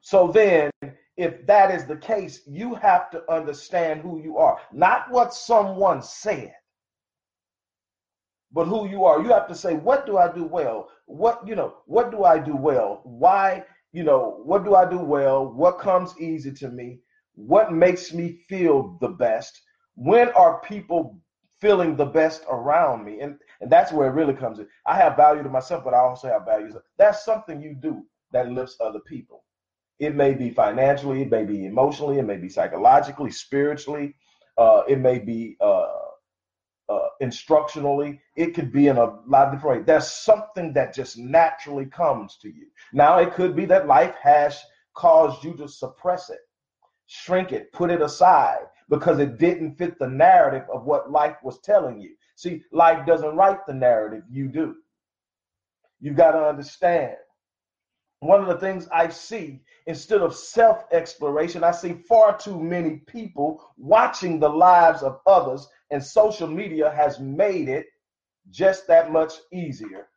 So 0.01 0.27
then, 0.31 0.71
if 1.15 1.45
that 1.45 1.69
is 1.71 1.85
the 1.85 1.97
case, 1.97 2.41
you 2.47 2.73
have 2.75 3.11
to 3.11 3.31
understand 3.31 4.01
who 4.01 4.19
you 4.21 4.37
are, 4.37 4.57
not 4.73 5.11
what 5.11 5.33
someone 5.33 6.01
said, 6.01 6.53
but 8.51 8.65
who 8.65 8.89
you 8.89 9.05
are. 9.05 9.21
You 9.21 9.29
have 9.29 9.47
to 9.47 9.55
say, 9.55 9.75
what 9.75 10.05
do 10.05 10.17
I 10.17 10.31
do 10.31 10.43
well? 10.43 10.89
What, 11.05 11.47
you 11.47 11.55
know, 11.55 11.77
what 11.85 12.11
do 12.11 12.23
I 12.23 12.39
do 12.39 12.55
well? 12.55 13.01
Why 13.03 13.63
you 13.91 14.03
know, 14.03 14.41
what 14.43 14.63
do 14.63 14.75
I 14.75 14.89
do 14.89 14.99
well? 14.99 15.45
What 15.45 15.79
comes 15.79 16.19
easy 16.19 16.51
to 16.53 16.69
me? 16.69 16.99
What 17.35 17.73
makes 17.73 18.13
me 18.13 18.33
feel 18.47 18.97
the 19.01 19.09
best? 19.09 19.61
When 19.95 20.29
are 20.29 20.61
people 20.61 21.19
feeling 21.59 21.95
the 21.95 22.05
best 22.05 22.43
around 22.49 23.05
me? 23.05 23.19
And 23.21 23.37
and 23.61 23.71
that's 23.71 23.91
where 23.91 24.07
it 24.07 24.13
really 24.13 24.33
comes 24.33 24.59
in. 24.59 24.67
I 24.85 24.95
have 24.95 25.15
value 25.15 25.43
to 25.43 25.49
myself, 25.49 25.83
but 25.83 25.93
I 25.93 25.99
also 25.99 26.27
have 26.27 26.45
values. 26.45 26.75
That's 26.97 27.23
something 27.23 27.61
you 27.61 27.75
do 27.75 28.05
that 28.31 28.51
lifts 28.51 28.77
other 28.79 28.99
people. 28.99 29.43
It 29.99 30.15
may 30.15 30.33
be 30.33 30.49
financially, 30.49 31.21
it 31.21 31.29
may 31.29 31.45
be 31.45 31.65
emotionally, 31.65 32.17
it 32.17 32.23
may 32.25 32.37
be 32.37 32.49
psychologically, 32.49 33.29
spiritually, 33.29 34.15
uh, 34.57 34.81
it 34.87 34.97
may 34.97 35.19
be 35.19 35.57
uh, 35.61 35.87
uh, 36.91 37.07
instructionally. 37.21 38.19
It 38.35 38.53
could 38.53 38.71
be 38.71 38.87
in 38.87 38.97
a 38.97 39.19
lot 39.27 39.47
of 39.47 39.53
different 39.53 39.77
ways. 39.77 39.85
There's 39.85 40.11
something 40.11 40.73
that 40.73 40.93
just 40.93 41.17
naturally 41.17 41.85
comes 41.85 42.37
to 42.37 42.49
you. 42.49 42.67
Now, 42.93 43.19
it 43.19 43.33
could 43.33 43.55
be 43.55 43.65
that 43.65 43.87
life 43.87 44.15
has 44.21 44.61
caused 44.93 45.43
you 45.43 45.53
to 45.55 45.67
suppress 45.67 46.29
it, 46.29 46.39
shrink 47.07 47.51
it, 47.51 47.71
put 47.71 47.91
it 47.91 48.01
aside 48.01 48.65
because 48.89 49.19
it 49.19 49.37
didn't 49.37 49.77
fit 49.77 49.97
the 49.99 50.07
narrative 50.07 50.67
of 50.69 50.83
what 50.83 51.11
life 51.11 51.37
was 51.43 51.59
telling 51.61 51.99
you. 51.99 52.15
See, 52.35 52.63
life 52.71 53.05
doesn't 53.05 53.35
write 53.35 53.65
the 53.65 53.73
narrative, 53.73 54.23
you 54.29 54.47
do. 54.47 54.75
You've 56.01 56.17
got 56.17 56.31
to 56.31 56.43
understand. 56.43 57.15
One 58.19 58.41
of 58.41 58.47
the 58.47 58.57
things 58.57 58.87
I 58.91 59.09
see 59.09 59.61
instead 59.87 60.21
of 60.21 60.35
self 60.35 60.85
exploration, 60.91 61.63
I 61.63 61.71
see 61.71 61.93
far 62.07 62.37
too 62.37 62.59
many 62.59 62.97
people 63.07 63.63
watching 63.77 64.39
the 64.39 64.49
lives 64.49 65.01
of 65.01 65.19
others 65.25 65.67
and 65.91 66.03
social 66.03 66.47
media 66.47 66.91
has 66.91 67.19
made 67.19 67.69
it 67.69 67.85
just 68.49 68.87
that 68.87 69.11
much 69.11 69.33
easier 69.53 70.07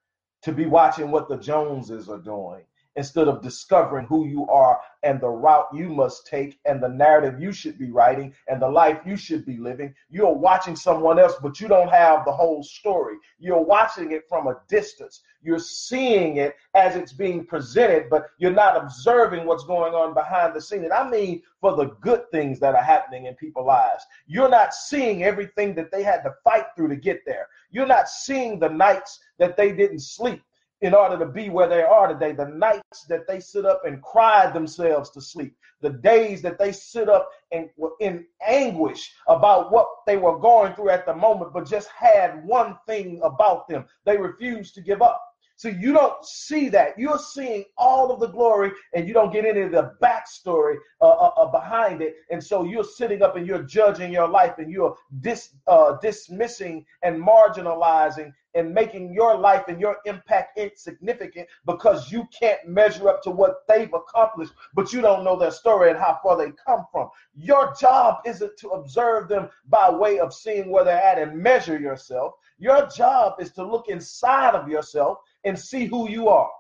to 0.43 0.53
be 0.53 0.67
watching 0.67 1.11
what 1.11 1.29
the 1.29 1.37
Joneses 1.37 2.09
are 2.09 2.21
doing 2.21 2.65
instead 2.97 3.29
of 3.29 3.43
discovering 3.43 4.07
who 4.07 4.27
you 4.27 4.47
are 4.49 4.81
and 5.03 5.21
the 5.21 5.29
route 5.29 5.67
you 5.75 5.89
must 5.89 6.27
take 6.27 6.59
and 6.65 6.83
the 6.83 6.89
narrative 6.89 7.41
you 7.41 7.53
should 7.53 7.79
be 7.79 7.91
writing 7.91 8.33
and 8.49 8.61
the 8.61 8.69
life 8.69 9.01
you 9.05 9.17
should 9.17 9.45
be 9.45 9.57
living. 9.57 9.95
You're 10.11 10.35
watching 10.35 10.77
someone 10.77 11.19
else, 11.19 11.35
but 11.43 11.61
you 11.61 11.69
don't 11.69 11.91
have 11.91 12.25
the 12.25 12.33
whole 12.33 12.63
story. 12.63 13.17
You're 13.39 13.63
watching 13.63 14.13
it 14.13 14.29
from 14.29 14.47
a 14.47 14.57
distance. 14.69 15.21
You're 15.43 15.59
seeing 15.59 16.37
it 16.37 16.55
as 16.75 16.97
it's 16.97 17.13
being 17.13 17.45
presented, 17.45 18.09
but 18.09 18.27
you're 18.39 18.51
not 18.51 18.77
observing 18.77 19.47
what's 19.47 19.65
going 19.65 19.93
on 19.93 20.15
behind 20.15 20.55
the 20.55 20.61
scene. 20.61 20.85
And 20.85 20.93
I 20.93 21.09
mean 21.09 21.43
for 21.61 21.77
the 21.77 21.97
good 22.01 22.31
things 22.31 22.61
that 22.61 22.75
are 22.75 22.83
happening 22.83 23.27
in 23.27 23.35
people's 23.35 23.67
lives. 23.67 24.05
You're 24.27 24.49
not 24.49 24.73
seeing 24.73 25.25
everything 25.25 25.75
that 25.75 25.91
they 25.91 26.03
had 26.03 26.23
to 26.23 26.35
fight 26.45 26.67
through 26.77 26.89
to 26.89 26.97
get 26.97 27.23
there. 27.27 27.49
You're 27.71 27.87
not 27.87 28.09
seeing 28.09 28.59
the 28.59 28.69
nights 28.69 29.19
that 29.39 29.57
they 29.57 29.73
didn't 29.73 30.01
sleep 30.01 30.43
in 30.81 30.95
order 30.95 31.19
to 31.19 31.27
be 31.27 31.49
where 31.49 31.69
they 31.69 31.83
are 31.83 32.09
today. 32.09 32.33
The 32.33 32.49
nights 32.49 33.05
that 33.09 33.27
they 33.27 33.41
sit 33.41 33.65
up 33.65 33.83
and 33.85 34.03
cry 34.03 34.51
themselves 34.51 35.11
to 35.11 35.21
sleep, 35.21 35.57
the 35.81 35.91
days 35.91 36.43
that 36.43 36.59
they 36.59 36.73
sit 36.73 37.09
up 37.09 37.31
and 37.53 37.69
were 37.77 37.93
in 38.01 38.27
anguish 38.47 39.15
about 39.29 39.73
what 39.73 39.87
they 40.07 40.17
were 40.17 40.39
going 40.39 40.75
through 40.75 40.91
at 40.91 41.07
the 41.07 41.15
moment, 41.15 41.53
but 41.53 41.69
just 41.69 41.89
had 41.89 42.45
one 42.45 42.77
thing 42.87 43.21
about 43.23 43.69
them 43.69 43.87
they 44.05 44.17
refused 44.17 44.75
to 44.75 44.81
give 44.81 45.03
up. 45.03 45.21
So 45.57 45.69
you 45.69 45.93
don't 45.93 46.25
see 46.25 46.69
that. 46.71 46.99
You're 46.99 47.19
seeing 47.19 47.65
all 47.79 48.11
of 48.11 48.19
the 48.19 48.27
glory 48.27 48.73
and 48.93 49.07
you 49.07 49.15
don't 49.15 49.33
get 49.33 49.45
any 49.45 49.61
of 49.61 49.71
the 49.71 49.95
backstory 50.03 50.77
uh, 51.01 51.09
uh, 51.09 51.31
uh, 51.37 51.47
behind 51.47 52.03
it. 52.03 52.17
And 52.31 52.43
so 52.43 52.65
you're 52.65 52.85
sitting 52.85 53.23
up 53.23 53.37
and 53.37 53.47
you're 53.47 53.63
judging 53.63 54.13
your 54.13 54.29
life 54.29 54.55
and 54.59 54.71
you're 54.71 54.97
dis, 55.21 55.51
uh, 55.69 55.97
dismissing 56.03 56.85
and 57.03 57.23
marginalizing 57.23 58.33
and 58.55 58.73
making 58.73 59.13
your 59.13 59.37
life 59.37 59.65
and 59.69 59.81
your 59.81 59.97
impact 60.05 60.59
insignificant 60.59 61.49
because 61.67 62.11
you 62.11 62.27
can't 62.39 62.67
measure 62.67 63.09
up 63.09 63.23
to 63.23 63.31
what 63.31 63.67
they've 63.69 63.93
accomplished, 63.93 64.53
but 64.75 64.93
you 64.93 65.01
don't 65.01 65.25
know 65.25 65.39
their 65.39 65.51
story 65.51 65.91
and 65.91 65.99
how 65.99 66.19
far 66.23 66.37
they 66.37 66.53
come 66.67 66.85
from. 66.93 67.09
Your 67.35 67.75
job 67.79 68.19
isn't 68.25 68.57
to 68.59 68.69
observe 68.69 69.29
them 69.29 69.49
by 69.69 69.91
way 69.91 70.19
of 70.19 70.33
seeing 70.33 70.71
where 70.71 70.85
they're 70.85 71.03
at 71.03 71.19
and 71.19 71.39
measure 71.39 71.79
yourself. 71.79 72.35
Your 72.59 72.87
job 72.89 73.35
is 73.41 73.51
to 73.53 73.65
look 73.65 73.89
inside 73.89 74.55
of 74.55 74.69
yourself 74.69 75.19
and 75.45 75.59
see 75.59 75.87
who 75.87 76.09
you 76.09 76.29
are. 76.29 76.51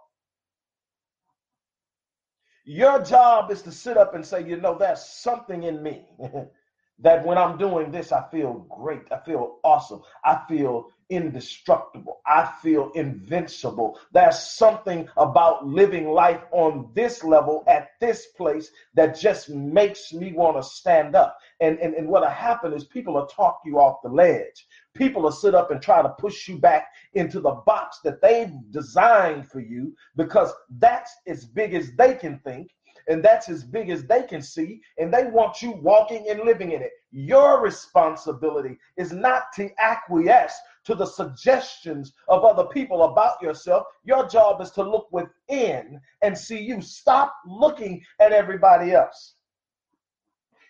Your 2.64 3.02
job 3.02 3.50
is 3.50 3.60
to 3.62 3.72
sit 3.72 3.96
up 3.96 4.14
and 4.14 4.24
say, 4.24 4.42
you 4.42 4.56
know, 4.56 4.76
there's 4.76 5.04
something 5.04 5.64
in 5.64 5.82
me 5.82 6.06
that 6.98 7.24
when 7.24 7.36
I'm 7.36 7.58
doing 7.58 7.90
this, 7.90 8.10
I 8.10 8.24
feel 8.30 8.66
great. 8.70 9.02
I 9.12 9.18
feel 9.18 9.58
awesome. 9.62 10.00
I 10.24 10.40
feel 10.48 10.88
indestructible. 11.10 12.20
I 12.26 12.50
feel 12.62 12.90
invincible. 12.94 13.98
There's 14.12 14.38
something 14.38 15.08
about 15.16 15.66
living 15.66 16.10
life 16.10 16.42
on 16.52 16.90
this 16.94 17.24
level 17.24 17.64
at 17.66 17.90
this 18.00 18.26
place 18.36 18.70
that 18.94 19.18
just 19.18 19.48
makes 19.48 20.12
me 20.12 20.32
want 20.32 20.56
to 20.56 20.62
stand 20.62 21.14
up. 21.14 21.38
And, 21.60 21.78
and, 21.78 21.94
and 21.94 22.08
what'll 22.08 22.28
happen 22.28 22.72
is 22.72 22.84
people 22.84 23.14
will 23.14 23.26
talk 23.26 23.60
you 23.64 23.78
off 23.78 24.02
the 24.02 24.08
ledge. 24.08 24.66
People 24.94 25.22
will 25.22 25.32
sit 25.32 25.54
up 25.54 25.70
and 25.70 25.80
try 25.80 26.02
to 26.02 26.08
push 26.10 26.48
you 26.48 26.58
back 26.58 26.88
into 27.14 27.40
the 27.40 27.62
box 27.66 28.00
that 28.04 28.20
they've 28.20 28.52
designed 28.70 29.48
for 29.50 29.60
you 29.60 29.94
because 30.16 30.52
that's 30.78 31.14
as 31.26 31.44
big 31.44 31.74
as 31.74 31.92
they 31.96 32.14
can 32.14 32.38
think 32.40 32.70
and 33.08 33.22
that's 33.22 33.48
as 33.48 33.64
big 33.64 33.90
as 33.90 34.04
they 34.04 34.22
can 34.22 34.42
see, 34.42 34.80
and 34.98 35.12
they 35.12 35.24
want 35.24 35.60
you 35.60 35.72
walking 35.72 36.26
and 36.30 36.40
living 36.40 36.72
in 36.72 36.82
it. 36.82 36.92
Your 37.12 37.60
responsibility 37.60 38.78
is 38.96 39.12
not 39.12 39.52
to 39.56 39.70
acquiesce 39.78 40.58
to 40.84 40.94
the 40.94 41.06
suggestions 41.06 42.12
of 42.28 42.44
other 42.44 42.64
people 42.64 43.04
about 43.04 43.40
yourself. 43.40 43.86
Your 44.04 44.28
job 44.28 44.60
is 44.60 44.70
to 44.72 44.82
look 44.82 45.08
within 45.10 46.00
and 46.22 46.36
see 46.36 46.60
you. 46.60 46.80
Stop 46.80 47.34
looking 47.46 48.02
at 48.20 48.32
everybody 48.32 48.92
else. 48.92 49.34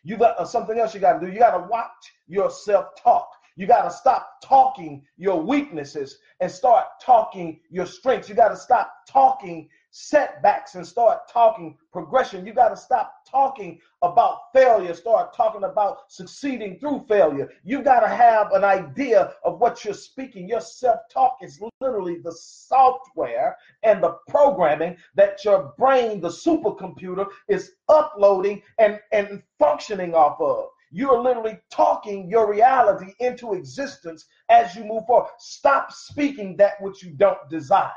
You 0.05 0.17
got 0.17 0.39
uh, 0.39 0.45
something 0.45 0.79
else 0.79 0.95
you 0.95 1.01
got 1.01 1.19
to 1.19 1.27
do. 1.27 1.33
You 1.33 1.39
got 1.39 1.57
to 1.57 1.67
watch 1.69 2.13
yourself 2.29 2.89
talk. 3.03 3.29
You 3.57 3.67
got 3.67 3.85
to 3.85 3.91
stop 3.91 4.29
talking 4.43 5.05
your 5.17 5.41
weaknesses 5.41 6.19
and 6.41 6.51
start 6.51 6.87
talking 7.01 7.61
your 7.71 7.87
strengths. 7.87 8.29
You 8.29 8.35
got 8.35 8.49
to 8.49 8.57
stop 8.57 8.93
talking 9.09 9.69
setbacks 9.97 10.75
and 10.75 10.85
start 10.85 11.29
talking 11.33 11.79
progression. 11.93 12.45
You 12.45 12.53
got 12.53 12.71
to 12.71 12.77
stop 12.77 13.15
talking 13.31 13.79
about 14.03 14.53
failure, 14.53 14.93
start 14.93 15.33
talking 15.37 15.63
about 15.63 16.11
succeeding 16.11 16.81
through 16.81 17.05
failure. 17.09 17.49
You 17.63 17.81
got 17.81 18.01
to 18.01 18.09
have 18.09 18.51
an 18.53 18.65
idea 18.65 19.35
of 19.45 19.61
what 19.61 19.85
you're 19.85 19.95
speaking. 19.95 20.49
Your 20.49 20.61
self 20.61 20.99
talk 21.13 21.39
is 21.43 21.63
literally 21.81 22.19
the 22.19 22.33
software 22.33 23.57
and 23.85 24.03
the 24.03 24.17
programming 24.29 24.97
that 25.15 25.45
your 25.45 25.73
brain, 25.79 26.21
the 26.21 26.29
supercomputer, 26.29 27.29
is 27.49 27.75
uploading 27.89 28.63
and, 28.81 28.99
and 29.13 29.45
functioning 29.61 30.13
off 30.13 30.41
of. 30.41 30.71
You're 30.91 31.21
literally 31.21 31.61
talking 31.71 32.29
your 32.29 32.51
reality 32.51 33.15
into 33.21 33.55
existence 33.55 34.27
as 34.51 34.75
you 34.75 34.85
move 34.85 35.07
forward. 35.07 35.31
Stop 35.39 35.93
speaking 35.93 36.57
that 36.57 36.81
which 36.81 37.01
you 37.05 37.11
don't 37.11 37.49
desire. 37.49 37.93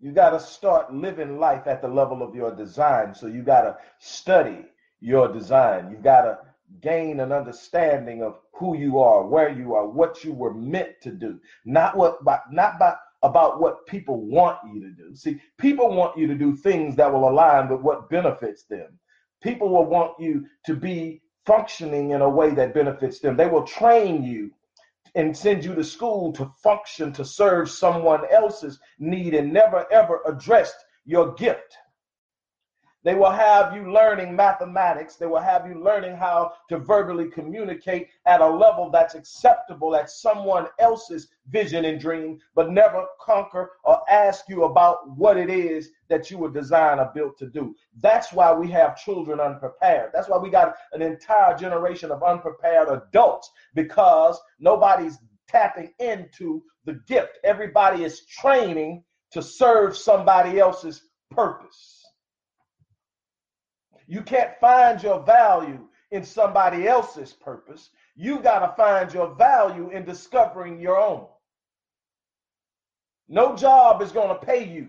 You 0.00 0.12
got 0.12 0.30
to 0.30 0.40
start 0.40 0.94
living 0.94 1.38
life 1.38 1.66
at 1.66 1.82
the 1.82 1.88
level 1.88 2.22
of 2.22 2.34
your 2.34 2.54
design. 2.54 3.14
So 3.14 3.26
you 3.26 3.42
got 3.42 3.62
to 3.62 3.76
study 3.98 4.66
your 5.00 5.32
design. 5.32 5.90
You 5.90 5.96
got 5.96 6.22
to 6.22 6.38
gain 6.80 7.20
an 7.20 7.32
understanding 7.32 8.22
of 8.22 8.38
who 8.52 8.76
you 8.76 8.98
are, 8.98 9.26
where 9.26 9.48
you 9.48 9.74
are, 9.74 9.88
what 9.88 10.22
you 10.22 10.32
were 10.32 10.54
meant 10.54 11.00
to 11.02 11.10
do. 11.10 11.40
Not 11.64 11.96
what 11.96 12.24
by, 12.24 12.38
not 12.50 12.78
by 12.78 12.94
about 13.22 13.60
what 13.60 13.86
people 13.86 14.20
want 14.20 14.58
you 14.72 14.80
to 14.80 14.90
do. 14.90 15.14
See, 15.14 15.40
people 15.58 15.92
want 15.94 16.16
you 16.16 16.26
to 16.28 16.34
do 16.34 16.54
things 16.54 16.94
that 16.96 17.12
will 17.12 17.28
align 17.28 17.68
with 17.68 17.80
what 17.80 18.08
benefits 18.08 18.64
them. 18.64 18.98
People 19.42 19.68
will 19.70 19.86
want 19.86 20.12
you 20.20 20.46
to 20.66 20.74
be 20.74 21.22
functioning 21.44 22.10
in 22.10 22.20
a 22.20 22.28
way 22.28 22.50
that 22.50 22.74
benefits 22.74 23.18
them. 23.18 23.36
They 23.36 23.48
will 23.48 23.64
train 23.64 24.22
you 24.22 24.52
and 25.18 25.36
send 25.36 25.64
you 25.64 25.74
to 25.74 25.82
school 25.82 26.32
to 26.32 26.48
function 26.62 27.12
to 27.12 27.24
serve 27.24 27.68
someone 27.68 28.22
else's 28.30 28.78
need 29.00 29.34
and 29.34 29.52
never 29.52 29.84
ever 29.92 30.20
addressed 30.26 30.76
your 31.04 31.34
gift. 31.34 31.76
They 33.08 33.14
will 33.14 33.30
have 33.30 33.74
you 33.74 33.90
learning 33.90 34.36
mathematics. 34.36 35.16
They 35.16 35.24
will 35.24 35.40
have 35.40 35.66
you 35.66 35.82
learning 35.82 36.18
how 36.18 36.52
to 36.68 36.76
verbally 36.76 37.30
communicate 37.30 38.08
at 38.26 38.42
a 38.42 38.46
level 38.46 38.90
that's 38.90 39.14
acceptable 39.14 39.96
at 39.96 40.10
someone 40.10 40.66
else's 40.78 41.28
vision 41.48 41.86
and 41.86 41.98
dream, 41.98 42.38
but 42.54 42.70
never 42.70 43.06
conquer 43.18 43.70
or 43.82 44.02
ask 44.10 44.46
you 44.50 44.64
about 44.64 45.08
what 45.16 45.38
it 45.38 45.48
is 45.48 45.88
that 46.08 46.30
you 46.30 46.36
were 46.36 46.50
designed 46.50 47.00
or 47.00 47.10
built 47.14 47.38
to 47.38 47.46
do. 47.46 47.74
That's 47.98 48.30
why 48.34 48.52
we 48.52 48.70
have 48.72 49.02
children 49.02 49.40
unprepared. 49.40 50.10
That's 50.12 50.28
why 50.28 50.36
we 50.36 50.50
got 50.50 50.74
an 50.92 51.00
entire 51.00 51.56
generation 51.56 52.10
of 52.10 52.22
unprepared 52.22 52.90
adults 52.90 53.50
because 53.74 54.38
nobody's 54.60 55.16
tapping 55.48 55.94
into 55.98 56.62
the 56.84 57.00
gift. 57.06 57.38
Everybody 57.42 58.04
is 58.04 58.26
training 58.26 59.02
to 59.30 59.40
serve 59.40 59.96
somebody 59.96 60.58
else's 60.58 61.04
purpose. 61.30 61.97
You 64.08 64.22
can't 64.22 64.58
find 64.58 65.00
your 65.02 65.22
value 65.22 65.86
in 66.10 66.24
somebody 66.24 66.88
else's 66.88 67.34
purpose. 67.34 67.90
You 68.16 68.40
got 68.40 68.60
to 68.60 68.74
find 68.74 69.12
your 69.12 69.34
value 69.34 69.90
in 69.90 70.04
discovering 70.04 70.80
your 70.80 70.98
own. 70.98 71.26
No 73.28 73.54
job 73.54 74.00
is 74.00 74.10
going 74.10 74.30
to 74.30 74.46
pay 74.46 74.64
you 74.64 74.88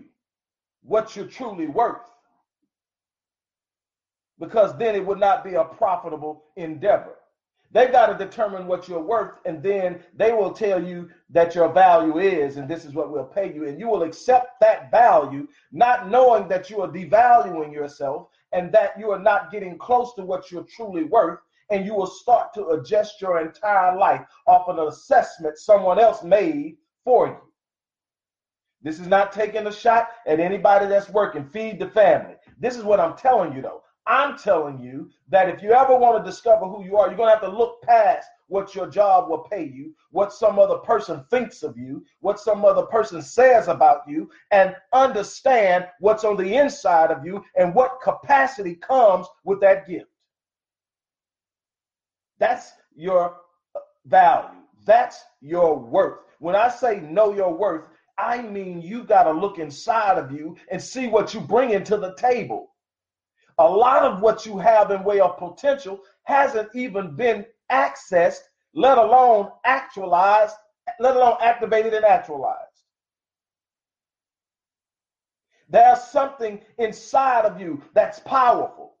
what 0.82 1.14
you're 1.14 1.26
truly 1.26 1.66
worth 1.66 2.10
because 4.38 4.76
then 4.78 4.94
it 4.94 5.06
would 5.06 5.20
not 5.20 5.44
be 5.44 5.54
a 5.54 5.64
profitable 5.64 6.44
endeavor. 6.56 7.16
They've 7.72 7.92
got 7.92 8.06
to 8.06 8.24
determine 8.24 8.66
what 8.66 8.88
you're 8.88 9.02
worth, 9.02 9.34
and 9.44 9.62
then 9.62 10.00
they 10.16 10.32
will 10.32 10.50
tell 10.50 10.82
you 10.82 11.08
that 11.28 11.54
your 11.54 11.72
value 11.72 12.18
is, 12.18 12.56
and 12.56 12.68
this 12.68 12.84
is 12.84 12.94
what 12.94 13.12
we'll 13.12 13.24
pay 13.24 13.54
you. 13.54 13.68
And 13.68 13.78
you 13.78 13.86
will 13.86 14.02
accept 14.02 14.58
that 14.60 14.90
value, 14.90 15.46
not 15.70 16.10
knowing 16.10 16.48
that 16.48 16.68
you 16.68 16.80
are 16.80 16.88
devaluing 16.88 17.72
yourself 17.72 18.28
and 18.52 18.72
that 18.72 18.98
you 18.98 19.10
are 19.10 19.18
not 19.18 19.50
getting 19.50 19.78
close 19.78 20.14
to 20.14 20.24
what 20.24 20.50
you're 20.50 20.64
truly 20.64 21.04
worth. 21.04 21.40
And 21.70 21.86
you 21.86 21.94
will 21.94 22.06
start 22.06 22.52
to 22.54 22.70
adjust 22.70 23.20
your 23.20 23.40
entire 23.40 23.96
life 23.96 24.22
off 24.46 24.68
an 24.68 24.80
assessment 24.80 25.56
someone 25.56 26.00
else 26.00 26.24
made 26.24 26.76
for 27.04 27.28
you. 27.28 27.36
This 28.82 28.98
is 28.98 29.06
not 29.06 29.32
taking 29.32 29.66
a 29.66 29.72
shot 29.72 30.08
at 30.26 30.40
anybody 30.40 30.86
that's 30.86 31.10
working. 31.10 31.44
Feed 31.44 31.78
the 31.78 31.88
family. 31.88 32.34
This 32.58 32.76
is 32.76 32.82
what 32.82 32.98
I'm 32.98 33.16
telling 33.16 33.52
you, 33.54 33.62
though. 33.62 33.82
I'm 34.06 34.36
telling 34.38 34.80
you 34.80 35.10
that 35.28 35.48
if 35.48 35.62
you 35.62 35.72
ever 35.72 35.96
want 35.96 36.24
to 36.24 36.28
discover 36.28 36.66
who 36.66 36.84
you 36.84 36.96
are, 36.96 37.06
you're 37.06 37.16
going 37.16 37.28
to 37.28 37.38
have 37.38 37.42
to 37.42 37.56
look 37.56 37.82
past 37.82 38.26
what 38.50 38.74
your 38.74 38.88
job 38.88 39.30
will 39.30 39.38
pay 39.38 39.64
you, 39.64 39.94
what 40.10 40.32
some 40.32 40.58
other 40.58 40.78
person 40.78 41.24
thinks 41.30 41.62
of 41.62 41.78
you, 41.78 42.04
what 42.18 42.40
some 42.40 42.64
other 42.64 42.82
person 42.82 43.22
says 43.22 43.68
about 43.68 44.02
you, 44.08 44.28
and 44.50 44.74
understand 44.92 45.86
what's 46.00 46.24
on 46.24 46.36
the 46.36 46.56
inside 46.56 47.12
of 47.12 47.24
you 47.24 47.42
and 47.56 47.74
what 47.74 48.00
capacity 48.02 48.74
comes 48.74 49.26
with 49.44 49.60
that 49.60 49.86
gift. 49.86 50.10
That's 52.38 52.72
your 52.96 53.36
value. 54.06 54.58
That's 54.84 55.22
your 55.40 55.78
worth. 55.78 56.18
When 56.40 56.56
I 56.56 56.68
say 56.70 57.00
know 57.00 57.32
your 57.32 57.54
worth, 57.54 57.84
I 58.18 58.42
mean 58.42 58.82
you 58.82 59.04
got 59.04 59.24
to 59.24 59.32
look 59.32 59.58
inside 59.58 60.18
of 60.18 60.32
you 60.32 60.56
and 60.72 60.82
see 60.82 61.06
what 61.06 61.32
you 61.32 61.40
bring 61.40 61.70
into 61.70 61.96
the 61.96 62.14
table 62.14 62.70
a 63.60 63.68
lot 63.68 64.02
of 64.02 64.22
what 64.22 64.46
you 64.46 64.56
have 64.56 64.90
in 64.90 65.04
way 65.04 65.20
of 65.20 65.36
potential 65.36 66.00
hasn't 66.24 66.70
even 66.74 67.14
been 67.14 67.44
accessed, 67.70 68.40
let 68.74 68.98
alone 68.98 69.50
actualized, 69.64 70.54
let 70.98 71.16
alone 71.16 71.36
activated 71.40 71.94
and 71.94 72.04
actualized. 72.04 72.66
There's 75.68 76.02
something 76.02 76.60
inside 76.78 77.44
of 77.44 77.60
you 77.60 77.80
that's 77.94 78.18
powerful. 78.20 78.94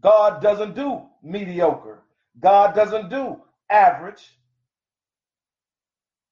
God 0.00 0.42
doesn't 0.42 0.74
do 0.74 1.02
mediocre. 1.22 2.02
God 2.40 2.74
doesn't 2.74 3.08
do 3.08 3.40
average. 3.70 4.38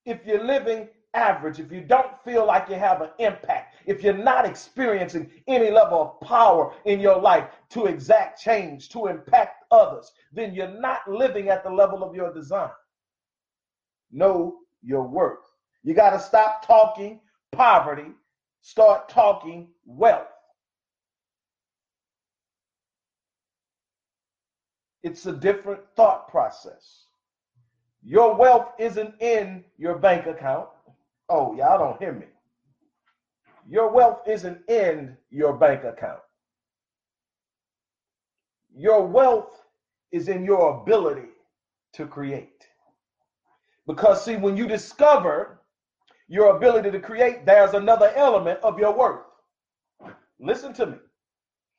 If 0.05 0.27
you're 0.27 0.45
living 0.45 0.89
average, 1.15 1.61
if 1.61 1.71
you 1.71 1.81
don't 1.81 2.21
feel 2.25 2.47
like 2.47 2.69
you 2.69 2.77
have 2.77 3.01
an 3.03 3.11
impact, 3.19 3.77
if 3.87 4.03
you're 4.03 4.15
not 4.15 4.47
experiencing 4.47 5.31
any 5.47 5.71
level 5.71 6.01
of 6.21 6.27
power 6.27 6.73
in 6.85 7.01
your 7.01 7.21
life 7.21 7.49
to 7.71 7.87
exact 7.87 8.41
change, 8.41 8.89
to 8.91 9.07
impact 9.07 9.65
others, 9.71 10.13
then 10.33 10.55
you're 10.55 10.81
not 10.81 11.01
living 11.09 11.49
at 11.49 11.63
the 11.63 11.71
level 11.71 12.03
of 12.03 12.15
your 12.15 12.33
design. 12.33 12.71
Know 14.11 14.59
your 14.83 15.03
worth. 15.03 15.51
You 15.83 15.95
got 15.95 16.11
to 16.11 16.21
stop 16.21 16.67
talking 16.67 17.21
poverty, 17.51 18.13
start 18.61 19.09
talking 19.09 19.69
wealth. 19.85 20.29
It's 25.03 25.27
a 25.27 25.33
different 25.33 25.81
thought 25.97 26.29
process. 26.29 27.07
Your 28.05 28.35
wealth 28.35 28.73
isn't 28.79 29.21
in 29.21 29.65
your 29.79 29.99
bank 29.99 30.27
account. 30.27 30.69
Oh, 31.35 31.55
y'all 31.55 31.79
don't 31.79 31.99
hear 31.99 32.13
me. 32.13 32.27
Your 33.67 33.91
wealth 33.91 34.19
isn't 34.27 34.69
in 34.69 35.17
your 35.31 35.55
bank 35.55 35.83
account. 35.83 36.21
Your 38.77 39.07
wealth 39.07 39.63
is 40.11 40.29
in 40.29 40.45
your 40.45 40.83
ability 40.83 41.31
to 41.95 42.07
create. 42.07 42.67
Because, 43.87 44.23
see, 44.23 44.37
when 44.37 44.59
you 44.59 44.69
discover 44.69 45.63
your 46.29 46.55
ability 46.55 46.91
to 46.91 47.01
create, 47.01 47.47
there's 47.47 47.73
another 47.73 48.13
element 48.15 48.61
of 48.63 48.79
your 48.79 48.95
worth. 48.95 49.25
Listen 50.39 50.75
to 50.75 50.85
me. 50.85 50.99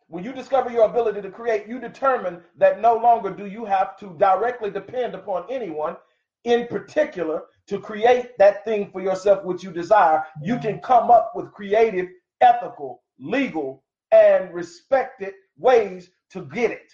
When 0.08 0.24
you 0.24 0.34
discover 0.34 0.72
your 0.72 0.86
ability 0.86 1.22
to 1.22 1.30
create, 1.30 1.68
you 1.68 1.80
determine 1.80 2.42
that 2.58 2.82
no 2.82 2.96
longer 2.96 3.30
do 3.30 3.46
you 3.46 3.66
have 3.66 4.00
to 4.00 4.16
directly 4.18 4.72
depend 4.72 5.14
upon 5.14 5.46
anyone 5.48 5.96
in 6.44 6.68
particular 6.68 7.44
to 7.68 7.80
create 7.80 8.38
that 8.38 8.66
thing 8.66 8.90
for 8.92 9.02
yourself 9.02 9.44
which 9.44 9.64
you 9.64 9.72
desire, 9.72 10.24
you 10.42 10.58
can 10.60 10.80
come 10.80 11.10
up 11.10 11.32
with 11.36 11.52
creative, 11.52 12.08
ethical, 12.42 13.02
legal, 13.20 13.84
and 14.12 14.54
respected 14.54 15.34
ways 15.58 16.10
to 16.32 16.42
get 16.46 16.72
it. 16.72 16.92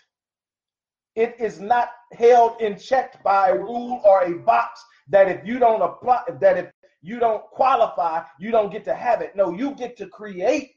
It 1.16 1.36
is 1.40 1.60
not 1.60 1.90
held 2.14 2.62
in 2.62 2.78
check 2.78 3.22
by 3.24 3.50
a 3.50 3.58
rule 3.58 4.02
or 4.06 4.24
a 4.24 4.38
box 4.40 4.84
that 5.10 5.28
if 5.28 5.46
you 5.46 5.60
don't 5.60 5.82
apply, 5.82 6.24
that 6.40 6.58
if 6.58 6.72
you 7.02 7.20
don't 7.20 7.44
qualify, 7.52 8.24
you 8.40 8.52
don't 8.52 8.72
get 8.72 8.86
to 8.86 8.94
have 8.94 9.22
it. 9.22 9.36
No, 9.36 9.52
you 9.52 9.72
get 9.72 9.98
to 9.98 10.08
create 10.08 10.76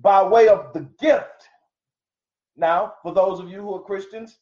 by 0.00 0.22
way 0.22 0.48
of 0.48 0.72
the 0.72 0.88
gift. 1.00 1.48
Now, 2.56 2.94
for 3.02 3.12
those 3.12 3.40
of 3.40 3.48
you 3.48 3.60
who 3.60 3.74
are 3.74 3.82
Christians, 3.82 4.38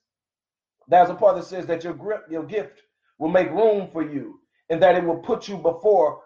there's 0.88 1.10
a 1.10 1.14
part 1.14 1.36
that 1.36 1.44
says 1.44 1.66
that 1.66 1.84
your 1.84 1.94
grip, 1.94 2.24
your 2.30 2.44
gift 2.44 2.82
will 3.18 3.28
make 3.28 3.50
room 3.50 3.88
for 3.92 4.02
you 4.02 4.40
and 4.68 4.82
that 4.82 4.96
it 4.96 5.04
will 5.04 5.18
put 5.18 5.48
you 5.48 5.56
before 5.56 6.22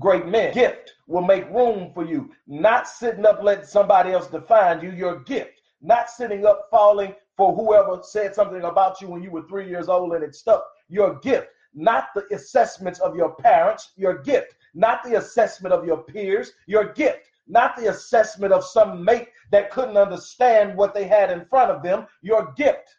great 0.00 0.26
men. 0.26 0.52
Gift 0.52 0.94
will 1.06 1.22
make 1.22 1.48
room 1.50 1.90
for 1.94 2.04
you. 2.04 2.30
Not 2.46 2.86
sitting 2.86 3.26
up 3.26 3.42
letting 3.42 3.66
somebody 3.66 4.12
else 4.12 4.28
define 4.28 4.80
you, 4.82 4.92
your 4.92 5.20
gift. 5.20 5.60
Not 5.80 6.10
sitting 6.10 6.44
up 6.44 6.68
falling 6.70 7.14
for 7.36 7.54
whoever 7.54 8.00
said 8.02 8.34
something 8.34 8.62
about 8.62 9.00
you 9.00 9.08
when 9.08 9.22
you 9.22 9.30
were 9.30 9.46
three 9.48 9.68
years 9.68 9.88
old 9.88 10.12
and 10.12 10.22
it 10.24 10.34
stuck. 10.34 10.64
Your 10.88 11.18
gift. 11.20 11.48
Not 11.74 12.08
the 12.14 12.26
assessments 12.34 13.00
of 13.00 13.16
your 13.16 13.34
parents, 13.34 13.92
your 13.96 14.22
gift. 14.22 14.54
Not 14.74 15.02
the 15.04 15.16
assessment 15.16 15.74
of 15.74 15.84
your 15.84 16.02
peers, 16.02 16.52
your 16.66 16.92
gift. 16.92 17.28
Not 17.48 17.76
the 17.76 17.90
assessment 17.90 18.52
of 18.52 18.64
some 18.64 19.04
mate 19.04 19.28
that 19.50 19.70
couldn't 19.70 19.96
understand 19.96 20.76
what 20.76 20.94
they 20.94 21.06
had 21.06 21.30
in 21.30 21.44
front 21.46 21.70
of 21.70 21.82
them, 21.82 22.06
your 22.22 22.52
gift 22.56 22.96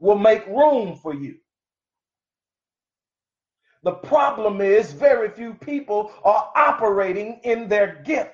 will 0.00 0.18
make 0.18 0.46
room 0.46 0.96
for 0.96 1.14
you. 1.14 1.36
The 3.82 3.92
problem 3.92 4.60
is, 4.60 4.92
very 4.92 5.30
few 5.30 5.54
people 5.54 6.12
are 6.24 6.50
operating 6.56 7.40
in 7.44 7.68
their 7.68 8.02
gift. 8.04 8.30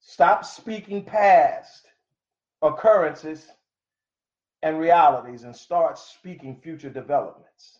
Stop 0.00 0.44
speaking 0.44 1.02
past 1.04 1.86
occurrences 2.62 3.48
and 4.62 4.78
realities 4.78 5.44
and 5.44 5.56
start 5.56 5.98
speaking 5.98 6.60
future 6.62 6.90
developments. 6.90 7.73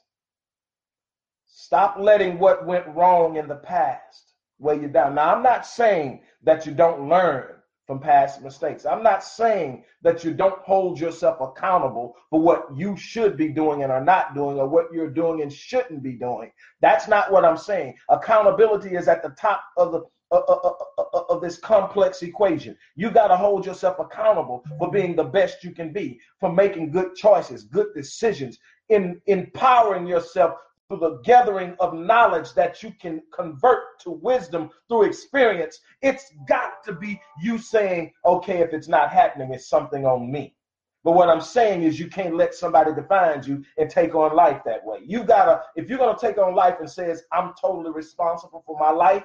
Stop 1.65 1.97
letting 1.99 2.39
what 2.39 2.67
went 2.67 2.87
wrong 2.89 3.37
in 3.37 3.49
the 3.49 3.57
past 3.57 4.35
weigh 4.59 4.83
you 4.83 4.87
down. 4.87 5.15
Now, 5.15 5.35
I'm 5.35 5.43
not 5.43 5.65
saying 5.65 6.21
that 6.43 6.67
you 6.67 6.75
don't 6.75 7.09
learn 7.09 7.55
from 7.87 8.01
past 8.01 8.43
mistakes. 8.43 8.85
I'm 8.85 9.03
not 9.03 9.25
saying 9.25 9.83
that 10.03 10.25
you 10.25 10.35
don't 10.35 10.59
hold 10.59 11.01
yourself 11.01 11.41
accountable 11.41 12.17
for 12.29 12.39
what 12.39 12.67
you 12.77 12.99
should 12.99 13.39
be 13.39 13.49
doing 13.49 13.83
and 13.83 13.91
are 13.91 14.05
not 14.05 14.35
doing, 14.35 14.59
or 14.59 14.69
what 14.69 14.93
you're 14.93 15.09
doing 15.09 15.41
and 15.41 15.51
shouldn't 15.51 16.03
be 16.03 16.13
doing. 16.13 16.53
That's 16.83 17.09
not 17.09 17.33
what 17.33 17.47
I'm 17.47 17.57
saying. 17.57 17.95
Accountability 18.11 18.95
is 18.95 19.09
at 19.09 19.23
the 19.23 19.31
top 19.31 19.65
of 19.79 19.93
the 19.93 20.03
uh, 20.33 20.37
uh, 20.37 20.73
uh, 20.99 21.21
of 21.31 21.41
this 21.41 21.57
complex 21.57 22.21
equation. 22.23 22.77
You 22.95 23.11
got 23.11 23.29
to 23.29 23.37
hold 23.39 23.65
yourself 23.65 24.01
accountable 24.01 24.65
for 24.79 24.91
being 24.91 25.17
the 25.17 25.25
best 25.25 25.65
you 25.65 25.71
can 25.71 25.95
be, 25.95 26.21
for 26.41 26.53
making 26.53 26.91
good 26.91 27.15
choices, 27.15 27.65
good 27.65 27.89
decisions, 27.95 28.59
in 28.91 29.19
empowering 29.27 30.07
yourself 30.07 30.57
through 30.89 30.99
the 30.99 31.19
gathering 31.25 31.77
of 31.81 31.95
knowledge 31.95 32.53
that 32.55 32.83
you 32.83 32.93
can 33.01 33.23
convert 33.33 33.99
to 34.01 34.11
wisdom 34.11 34.71
through 34.89 35.05
experience, 35.05 35.81
it's 36.03 36.33
got 36.47 36.85
to 36.85 36.93
be 36.93 37.21
you 37.43 37.59
saying, 37.59 38.13
okay, 38.25 38.61
if 38.61 38.73
it's 38.73 38.89
not 38.89 39.11
happening, 39.11 39.53
it's 39.53 39.69
something 39.69 40.05
on 40.05 40.31
me. 40.31 40.55
But 41.03 41.13
what 41.13 41.29
I'm 41.29 41.41
saying 41.41 41.83
is 41.83 42.01
you 42.01 42.09
can't 42.09 42.35
let 42.35 42.55
somebody 42.55 42.95
define 42.95 43.43
you 43.45 43.63
and 43.77 43.91
take 43.91 44.15
on 44.15 44.35
life 44.35 44.63
that 44.65 44.85
way. 44.85 45.01
You 45.05 45.23
gotta, 45.23 45.63
if 45.77 45.89
you're 45.89 45.99
gonna 45.99 46.19
take 46.19 46.39
on 46.39 46.55
life 46.55 46.77
and 46.81 46.91
says, 46.91 47.25
I'm 47.31 47.53
totally 47.61 47.93
responsible 47.93 48.63
for 48.67 48.79
my 48.79 48.91
life, 48.91 49.25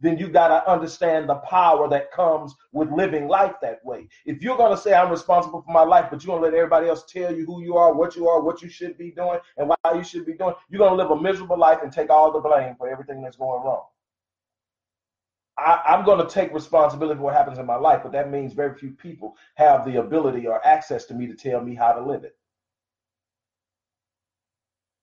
then 0.00 0.18
you 0.18 0.28
got 0.28 0.48
to 0.48 0.70
understand 0.70 1.28
the 1.28 1.36
power 1.36 1.88
that 1.88 2.12
comes 2.12 2.54
with 2.72 2.90
living 2.90 3.28
life 3.28 3.54
that 3.62 3.84
way. 3.84 4.08
If 4.26 4.42
you're 4.42 4.56
going 4.56 4.74
to 4.74 4.80
say, 4.80 4.94
I'm 4.94 5.10
responsible 5.10 5.62
for 5.62 5.72
my 5.72 5.82
life, 5.82 6.06
but 6.10 6.22
you're 6.22 6.36
going 6.38 6.42
to 6.42 6.56
let 6.56 6.58
everybody 6.58 6.88
else 6.88 7.04
tell 7.08 7.34
you 7.34 7.46
who 7.46 7.62
you 7.62 7.76
are, 7.76 7.94
what 7.94 8.16
you 8.16 8.28
are, 8.28 8.42
what 8.42 8.62
you 8.62 8.68
should 8.68 8.98
be 8.98 9.10
doing, 9.10 9.38
and 9.56 9.68
why 9.68 9.94
you 9.94 10.04
should 10.04 10.26
be 10.26 10.34
doing, 10.34 10.54
you're 10.68 10.78
going 10.78 10.96
to 10.96 11.02
live 11.02 11.10
a 11.10 11.20
miserable 11.20 11.58
life 11.58 11.78
and 11.82 11.92
take 11.92 12.10
all 12.10 12.32
the 12.32 12.40
blame 12.40 12.74
for 12.76 12.88
everything 12.88 13.22
that's 13.22 13.36
going 13.36 13.62
wrong. 13.62 13.84
I, 15.56 15.82
I'm 15.86 16.04
going 16.04 16.26
to 16.26 16.32
take 16.32 16.52
responsibility 16.52 17.16
for 17.16 17.24
what 17.24 17.34
happens 17.34 17.58
in 17.58 17.66
my 17.66 17.76
life, 17.76 18.00
but 18.02 18.12
that 18.12 18.30
means 18.30 18.52
very 18.52 18.76
few 18.76 18.90
people 18.90 19.36
have 19.54 19.84
the 19.84 20.00
ability 20.00 20.46
or 20.46 20.64
access 20.66 21.04
to 21.06 21.14
me 21.14 21.26
to 21.28 21.34
tell 21.34 21.60
me 21.60 21.74
how 21.74 21.92
to 21.92 22.04
live 22.04 22.24
it. 22.24 22.36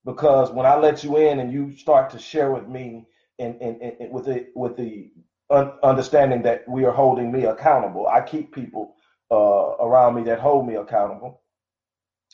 Because 0.04 0.52
when 0.52 0.66
I 0.66 0.76
let 0.76 1.04
you 1.04 1.18
in 1.18 1.40
and 1.40 1.54
you 1.54 1.76
start 1.78 2.10
to 2.12 2.20
share 2.20 2.52
with 2.52 2.68
me 2.68 3.08
and, 3.42 3.62
and, 3.62 3.82
and 3.82 4.12
with 4.12 4.26
the 4.26 4.48
with 4.56 4.78
the 4.78 5.12
un- 5.50 5.74
understanding 5.84 6.42
that 6.44 6.68
we 6.68 6.86
are 6.86 6.92
holding 6.92 7.32
me 7.32 7.46
accountable. 7.46 8.08
I 8.08 8.22
keep 8.22 8.54
people 8.54 8.96
uh, 9.32 9.76
around 9.86 10.16
me 10.16 10.24
that 10.24 10.40
hold 10.40 10.68
me 10.68 10.76
accountable. 10.76 11.42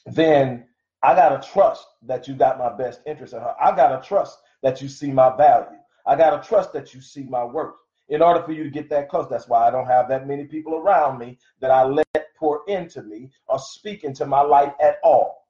Then 0.06 0.67
I 1.04 1.15
gotta 1.15 1.46
trust 1.48 1.86
that 2.04 2.28
you 2.28 2.36
got 2.36 2.60
my 2.60 2.76
best 2.76 3.02
interest 3.06 3.34
in 3.34 3.39
her. 3.39 3.56
I 3.62 3.76
gotta 3.76 4.06
trust 4.06 4.39
that 4.63 4.82
you 4.82 4.89
see 4.89 5.12
my 5.12 5.36
value. 5.36 5.78
I 6.06 6.15
gotta 6.15 6.46
trust 6.48 6.74
that 6.74 6.93
you 6.93 7.02
see 7.02 7.24
my 7.24 7.43
worth. 7.43 7.76
In 8.10 8.22
order 8.22 8.41
for 8.41 8.54
you 8.54 8.63
to 8.63 8.70
get 8.70 8.89
that 8.89 9.10
close, 9.10 9.28
that's 9.30 9.50
why 9.50 9.67
I 9.67 9.72
don't 9.72 9.86
have 9.86 10.08
that 10.10 10.28
many 10.28 10.46
people 10.46 10.76
around 10.76 11.20
me 11.20 11.38
that 11.60 11.72
I 11.72 11.84
let 11.84 12.08
pour 12.38 12.62
into 12.67 13.02
me 13.02 13.32
or 13.48 13.60
speak 13.60 14.04
into 14.04 14.26
my 14.26 14.41
life 14.41 14.74
at 14.82 14.98
all. 15.04 15.47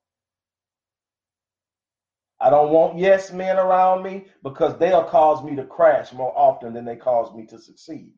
I 2.40 2.50
don't 2.50 2.72
want 2.72 3.00
yes 3.00 3.32
men 3.32 3.58
around 3.58 4.04
me 4.04 4.26
because 4.44 4.78
they'll 4.78 5.04
cause 5.06 5.44
me 5.44 5.56
to 5.56 5.66
crash 5.66 6.14
more 6.14 6.38
often 6.38 6.74
than 6.74 6.86
they 6.86 6.96
cause 6.96 7.34
me 7.36 7.46
to 7.48 7.60
succeed. 7.60 8.12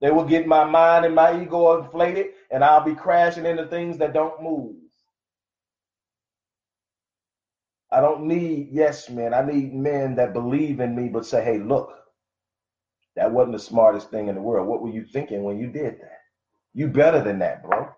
They 0.00 0.10
will 0.10 0.24
get 0.24 0.46
my 0.46 0.64
mind 0.64 1.04
and 1.06 1.14
my 1.14 1.40
ego 1.42 1.78
inflated, 1.82 2.28
and 2.50 2.64
I'll 2.64 2.84
be 2.84 2.94
crashing 2.94 3.46
into 3.46 3.66
things 3.66 3.98
that 3.98 4.12
don't 4.14 4.42
move. 4.42 4.76
I 7.90 8.00
don't 8.00 8.26
need 8.26 8.68
yes 8.72 9.10
men. 9.10 9.34
I 9.34 9.42
need 9.44 9.74
men 9.74 10.16
that 10.16 10.32
believe 10.34 10.80
in 10.80 10.94
me 10.94 11.08
but 11.08 11.26
say, 11.26 11.42
hey, 11.44 11.58
look, 11.58 11.90
that 13.16 13.32
wasn't 13.32 13.54
the 13.54 13.58
smartest 13.60 14.10
thing 14.10 14.28
in 14.28 14.36
the 14.36 14.42
world. 14.42 14.68
What 14.68 14.82
were 14.82 14.90
you 14.90 15.04
thinking 15.04 15.42
when 15.44 15.58
you 15.58 15.68
did 15.68 16.00
that? 16.00 16.18
You 16.74 16.88
better 16.88 17.22
than 17.22 17.40
that, 17.40 17.62
bro. 17.62 17.88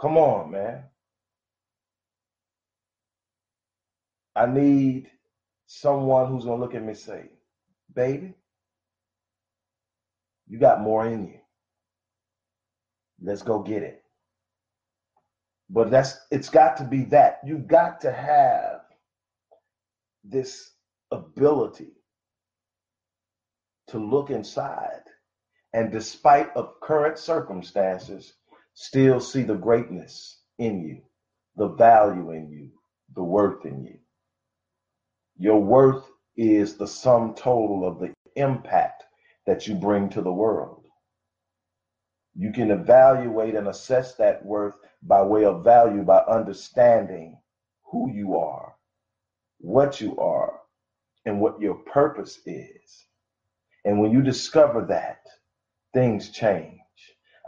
Come 0.00 0.18
on, 0.18 0.50
man. 0.52 0.84
I 4.36 4.46
need 4.46 5.10
someone 5.66 6.28
who's 6.28 6.44
going 6.44 6.58
to 6.58 6.64
look 6.64 6.74
at 6.74 6.82
me 6.82 6.88
and 6.88 6.98
say, 6.98 7.30
baby, 7.94 8.34
you 10.46 10.58
got 10.58 10.82
more 10.82 11.06
in 11.06 11.26
you. 11.26 11.40
Let's 13.22 13.42
go 13.42 13.60
get 13.60 13.82
it. 13.82 14.02
But 15.70 15.90
that's 15.90 16.18
it's 16.30 16.50
got 16.50 16.76
to 16.76 16.84
be 16.84 17.04
that. 17.06 17.40
You've 17.44 17.66
got 17.66 18.00
to 18.02 18.12
have 18.12 18.82
this 20.22 20.72
ability 21.10 21.92
to 23.88 23.98
look 23.98 24.30
inside 24.30 25.02
and 25.72 25.92
despite 25.92 26.54
of 26.56 26.80
current 26.80 27.18
circumstances 27.18 28.34
still 28.74 29.20
see 29.20 29.42
the 29.42 29.54
greatness 29.54 30.40
in 30.58 30.82
you, 30.82 31.02
the 31.56 31.68
value 31.68 32.32
in 32.32 32.50
you, 32.50 32.70
the 33.14 33.22
worth 33.22 33.64
in 33.66 33.84
you. 33.84 33.98
Your 35.38 35.62
worth 35.62 36.10
is 36.36 36.76
the 36.76 36.86
sum 36.86 37.34
total 37.34 37.86
of 37.86 37.98
the 37.98 38.14
impact 38.36 39.04
that 39.46 39.66
you 39.66 39.74
bring 39.74 40.08
to 40.10 40.22
the 40.22 40.32
world. 40.32 40.84
You 42.34 42.52
can 42.52 42.70
evaluate 42.70 43.54
and 43.54 43.68
assess 43.68 44.14
that 44.16 44.44
worth 44.44 44.74
by 45.02 45.22
way 45.22 45.44
of 45.44 45.64
value 45.64 46.02
by 46.02 46.18
understanding 46.20 47.38
who 47.90 48.10
you 48.10 48.36
are, 48.36 48.74
what 49.58 50.00
you 50.00 50.18
are, 50.18 50.60
and 51.24 51.40
what 51.40 51.60
your 51.60 51.74
purpose 51.74 52.40
is. 52.46 53.04
And 53.84 54.00
when 54.00 54.12
you 54.12 54.22
discover 54.22 54.86
that, 54.86 55.20
things 55.94 56.30
change. 56.30 56.78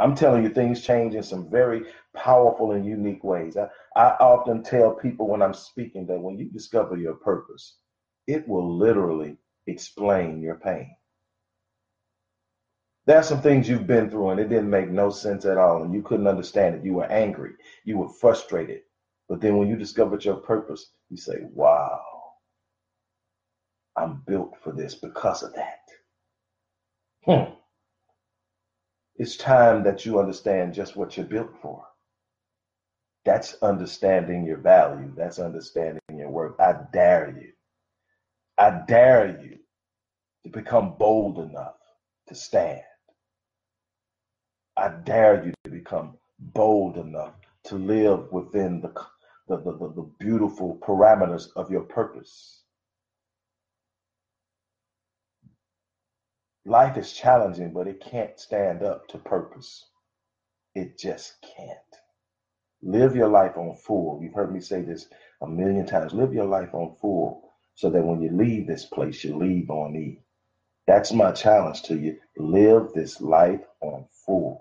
I'm 0.00 0.14
telling 0.14 0.44
you, 0.44 0.50
things 0.50 0.82
change 0.84 1.14
in 1.14 1.22
some 1.22 1.50
very 1.50 1.84
powerful 2.14 2.72
and 2.72 2.86
unique 2.86 3.24
ways. 3.24 3.56
I, 3.56 3.68
I 3.96 4.10
often 4.20 4.62
tell 4.62 4.92
people 4.94 5.28
when 5.28 5.42
I'm 5.42 5.54
speaking 5.54 6.06
that 6.06 6.20
when 6.20 6.38
you 6.38 6.46
discover 6.50 6.96
your 6.96 7.14
purpose, 7.14 7.78
it 8.26 8.46
will 8.48 8.76
literally 8.78 9.36
explain 9.66 10.40
your 10.42 10.56
pain. 10.56 10.90
There 13.06 13.18
are 13.18 13.22
some 13.24 13.42
things 13.42 13.68
you've 13.68 13.86
been 13.86 14.10
through 14.10 14.30
and 14.30 14.40
it 14.40 14.48
didn't 14.48 14.70
make 14.70 14.90
no 14.90 15.10
sense 15.10 15.44
at 15.46 15.58
all, 15.58 15.82
and 15.82 15.94
you 15.94 16.02
couldn't 16.02 16.28
understand 16.28 16.76
it. 16.76 16.84
You 16.84 16.94
were 16.94 17.06
angry, 17.10 17.52
you 17.84 17.98
were 17.98 18.08
frustrated. 18.08 18.82
But 19.28 19.40
then 19.40 19.56
when 19.58 19.68
you 19.68 19.76
discovered 19.76 20.24
your 20.24 20.36
purpose, 20.36 20.92
you 21.10 21.16
say, 21.16 21.40
Wow, 21.52 22.00
I'm 23.96 24.22
built 24.26 24.56
for 24.62 24.72
this 24.72 24.94
because 24.94 25.42
of 25.42 25.54
that. 25.54 25.80
Hmm. 27.24 27.57
It's 29.18 29.36
time 29.36 29.82
that 29.82 30.06
you 30.06 30.20
understand 30.20 30.74
just 30.74 30.96
what 30.96 31.16
you're 31.16 31.26
built 31.26 31.50
for. 31.60 31.84
That's 33.24 33.56
understanding 33.62 34.46
your 34.46 34.58
value. 34.58 35.12
That's 35.16 35.40
understanding 35.40 36.00
your 36.14 36.30
worth. 36.30 36.58
I 36.60 36.76
dare 36.92 37.36
you. 37.36 37.52
I 38.56 38.82
dare 38.86 39.40
you 39.42 39.58
to 40.44 40.50
become 40.50 40.94
bold 40.98 41.38
enough 41.38 41.74
to 42.28 42.34
stand. 42.36 42.82
I 44.76 44.90
dare 45.04 45.44
you 45.44 45.52
to 45.64 45.70
become 45.70 46.16
bold 46.38 46.96
enough 46.96 47.34
to 47.64 47.74
live 47.74 48.30
within 48.30 48.80
the, 48.80 48.92
the, 49.48 49.56
the, 49.56 49.72
the, 49.72 49.92
the 49.96 50.10
beautiful 50.20 50.78
parameters 50.80 51.48
of 51.56 51.70
your 51.70 51.82
purpose. 51.82 52.62
Life 56.68 56.98
is 56.98 57.14
challenging, 57.14 57.72
but 57.72 57.86
it 57.88 57.98
can't 57.98 58.38
stand 58.38 58.82
up 58.82 59.08
to 59.08 59.18
purpose. 59.18 59.86
It 60.74 60.98
just 60.98 61.36
can't. 61.56 61.78
Live 62.82 63.16
your 63.16 63.28
life 63.28 63.56
on 63.56 63.74
full. 63.74 64.20
You've 64.22 64.34
heard 64.34 64.52
me 64.52 64.60
say 64.60 64.82
this 64.82 65.08
a 65.40 65.48
million 65.48 65.86
times. 65.86 66.12
Live 66.12 66.34
your 66.34 66.44
life 66.44 66.74
on 66.74 66.94
full 67.00 67.50
so 67.74 67.88
that 67.88 68.04
when 68.04 68.20
you 68.20 68.30
leave 68.32 68.66
this 68.66 68.84
place, 68.84 69.24
you 69.24 69.34
leave 69.34 69.70
on 69.70 69.96
E. 69.96 70.20
That's 70.86 71.10
my 71.10 71.32
challenge 71.32 71.84
to 71.84 71.98
you. 71.98 72.18
Live 72.36 72.92
this 72.94 73.18
life 73.22 73.64
on 73.80 74.04
full. 74.26 74.60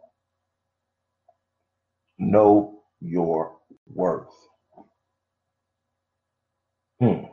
Know 2.17 2.83
your 3.01 3.57
worth. 3.85 4.33
Hmm. 7.01 7.25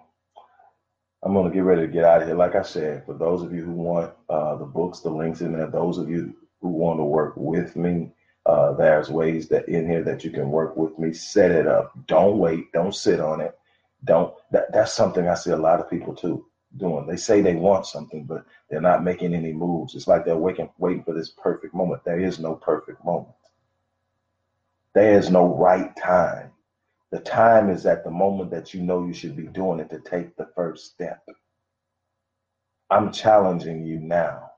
I'm 1.24 1.32
going 1.32 1.50
to 1.50 1.54
get 1.54 1.64
ready 1.64 1.80
to 1.80 1.92
get 1.92 2.04
out 2.04 2.20
of 2.20 2.28
here. 2.28 2.36
Like 2.36 2.54
I 2.54 2.62
said, 2.62 3.06
for 3.06 3.14
those 3.14 3.42
of 3.42 3.54
you 3.54 3.64
who 3.64 3.72
want 3.72 4.12
uh, 4.28 4.56
the 4.56 4.66
books, 4.66 5.00
the 5.00 5.10
links 5.10 5.40
in 5.40 5.52
there, 5.52 5.66
those 5.66 5.96
of 5.96 6.10
you 6.10 6.36
who 6.60 6.68
want 6.68 6.98
to 6.98 7.04
work 7.04 7.32
with 7.36 7.76
me, 7.76 8.12
uh, 8.44 8.74
there's 8.74 9.08
ways 9.08 9.48
that 9.48 9.66
in 9.66 9.88
here 9.88 10.04
that 10.04 10.22
you 10.22 10.30
can 10.30 10.50
work 10.50 10.76
with 10.76 10.98
me. 10.98 11.14
Set 11.14 11.50
it 11.50 11.66
up. 11.66 11.92
Don't 12.06 12.36
wait. 12.38 12.70
Don't 12.72 12.94
sit 12.94 13.20
on 13.20 13.40
it. 13.40 13.58
Don't. 14.04 14.34
That, 14.50 14.70
that's 14.70 14.92
something 14.92 15.26
I 15.26 15.34
see 15.34 15.50
a 15.50 15.56
lot 15.56 15.80
of 15.80 15.88
people 15.88 16.14
too 16.14 16.44
doing. 16.76 17.06
They 17.06 17.16
say 17.16 17.40
they 17.40 17.54
want 17.54 17.86
something, 17.86 18.24
but 18.24 18.44
they're 18.68 18.80
not 18.80 19.04
making 19.04 19.34
any 19.34 19.52
moves. 19.52 19.94
It's 19.94 20.08
like 20.08 20.26
they're 20.26 20.36
waiting, 20.36 20.68
waiting 20.76 21.04
for 21.04 21.14
this 21.14 21.30
perfect 21.30 21.74
moment. 21.74 22.04
There 22.04 22.20
is 22.20 22.38
no 22.38 22.54
perfect 22.54 23.02
moment. 23.02 23.34
There 24.92 25.18
is 25.18 25.30
no 25.30 25.56
right 25.56 25.96
time. 25.96 26.50
The 27.14 27.20
time 27.20 27.70
is 27.70 27.86
at 27.86 28.02
the 28.02 28.10
moment 28.10 28.50
that 28.50 28.74
you 28.74 28.82
know 28.82 29.06
you 29.06 29.12
should 29.12 29.36
be 29.36 29.46
doing 29.46 29.78
it 29.78 29.88
to 29.90 30.00
take 30.00 30.34
the 30.34 30.48
first 30.56 30.86
step. 30.86 31.24
I'm 32.90 33.12
challenging 33.12 33.86
you 33.86 34.00
now 34.00 34.50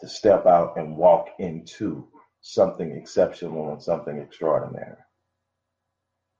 to 0.00 0.08
step 0.08 0.44
out 0.44 0.76
and 0.76 0.98
walk 0.98 1.28
into 1.38 2.06
something 2.42 2.92
exceptional 2.92 3.72
and 3.72 3.82
something 3.82 4.18
extraordinary. 4.18 4.98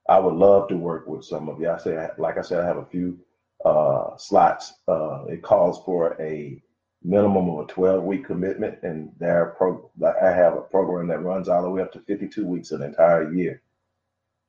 I 0.07 0.19
would 0.19 0.35
love 0.35 0.69
to 0.69 0.77
work 0.77 1.07
with 1.07 1.25
some 1.25 1.49
of 1.49 1.59
you. 1.59 1.71
I 1.71 1.79
say, 1.79 2.07
like 2.19 2.37
I 2.37 2.43
said, 2.43 2.61
I 2.61 2.67
have 2.67 2.77
a 2.77 2.85
few 2.85 3.19
uh, 3.65 4.19
slots. 4.19 4.75
Uh, 4.87 5.25
it 5.31 5.43
calls 5.43 5.83
for 5.87 6.21
a 6.21 6.63
minimum 7.03 7.49
of 7.49 7.65
a 7.65 7.73
12 7.73 8.05
week 8.05 8.27
commitment, 8.27 8.81
and 8.83 9.11
there 9.19 9.55
pro- 9.57 9.91
I 10.05 10.33
have 10.33 10.53
a 10.53 10.61
program 10.61 11.09
that 11.09 11.25
runs 11.25 11.49
all 11.49 11.63
the 11.63 11.71
way 11.71 11.81
up 11.81 11.93
to 11.93 12.01
52 12.01 12.45
weeks 12.47 12.73
an 12.73 12.83
entire 12.83 13.33
year. 13.33 13.63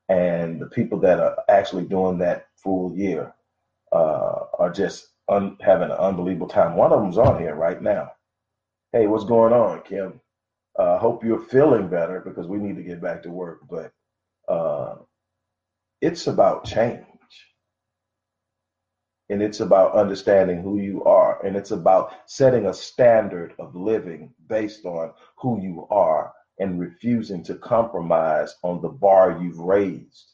And 0.10 0.62
the 0.62 0.68
people 0.68 1.00
that 1.00 1.20
are 1.20 1.38
actually 1.50 1.86
doing 1.86 2.18
that 2.20 2.48
full 2.56 2.96
year 2.96 3.34
uh, 3.92 4.46
are 4.60 4.72
just 4.72 5.08
un- 5.30 5.58
having 5.62 5.92
an 5.92 5.98
unbelievable 5.98 6.48
time. 6.48 6.76
One 6.76 6.92
of 6.92 7.02
them's 7.02 7.18
on 7.18 7.40
here 7.40 7.56
right 7.56 7.82
now. 7.82 8.12
Hey, 8.92 9.08
what's 9.08 9.26
going 9.26 9.54
on, 9.54 9.82
Kim? 9.84 10.20
I 10.78 10.84
uh, 10.84 11.00
hope 11.00 11.24
you're 11.24 11.40
feeling 11.42 11.88
better 11.88 12.20
because 12.22 12.48
we 12.48 12.58
need 12.58 12.76
to 12.78 12.84
get 12.84 13.02
back 13.02 13.24
to 13.24 13.30
work. 13.30 13.62
But 13.70 13.94
uh, 14.52 14.96
it's 16.02 16.28
about 16.28 16.66
change. 16.66 17.06
And 19.30 19.42
it's 19.42 19.62
about 19.62 19.94
understanding 19.94 20.62
who 20.62 20.80
you 20.80 21.04
are. 21.06 21.44
And 21.46 21.56
it's 21.56 21.72
about 21.72 22.14
setting 22.28 22.66
a 22.66 22.74
standard 22.74 23.54
of 23.58 23.76
living 23.76 24.34
based 24.48 24.86
on 24.86 25.14
who 25.38 25.62
you 25.62 25.88
are 25.90 26.34
and 26.60 26.80
refusing 26.80 27.44
to 27.44 27.56
compromise 27.56 28.56
on 28.64 28.82
the 28.82 28.90
bar 28.90 29.40
you've 29.42 29.60
raised. 29.60 30.34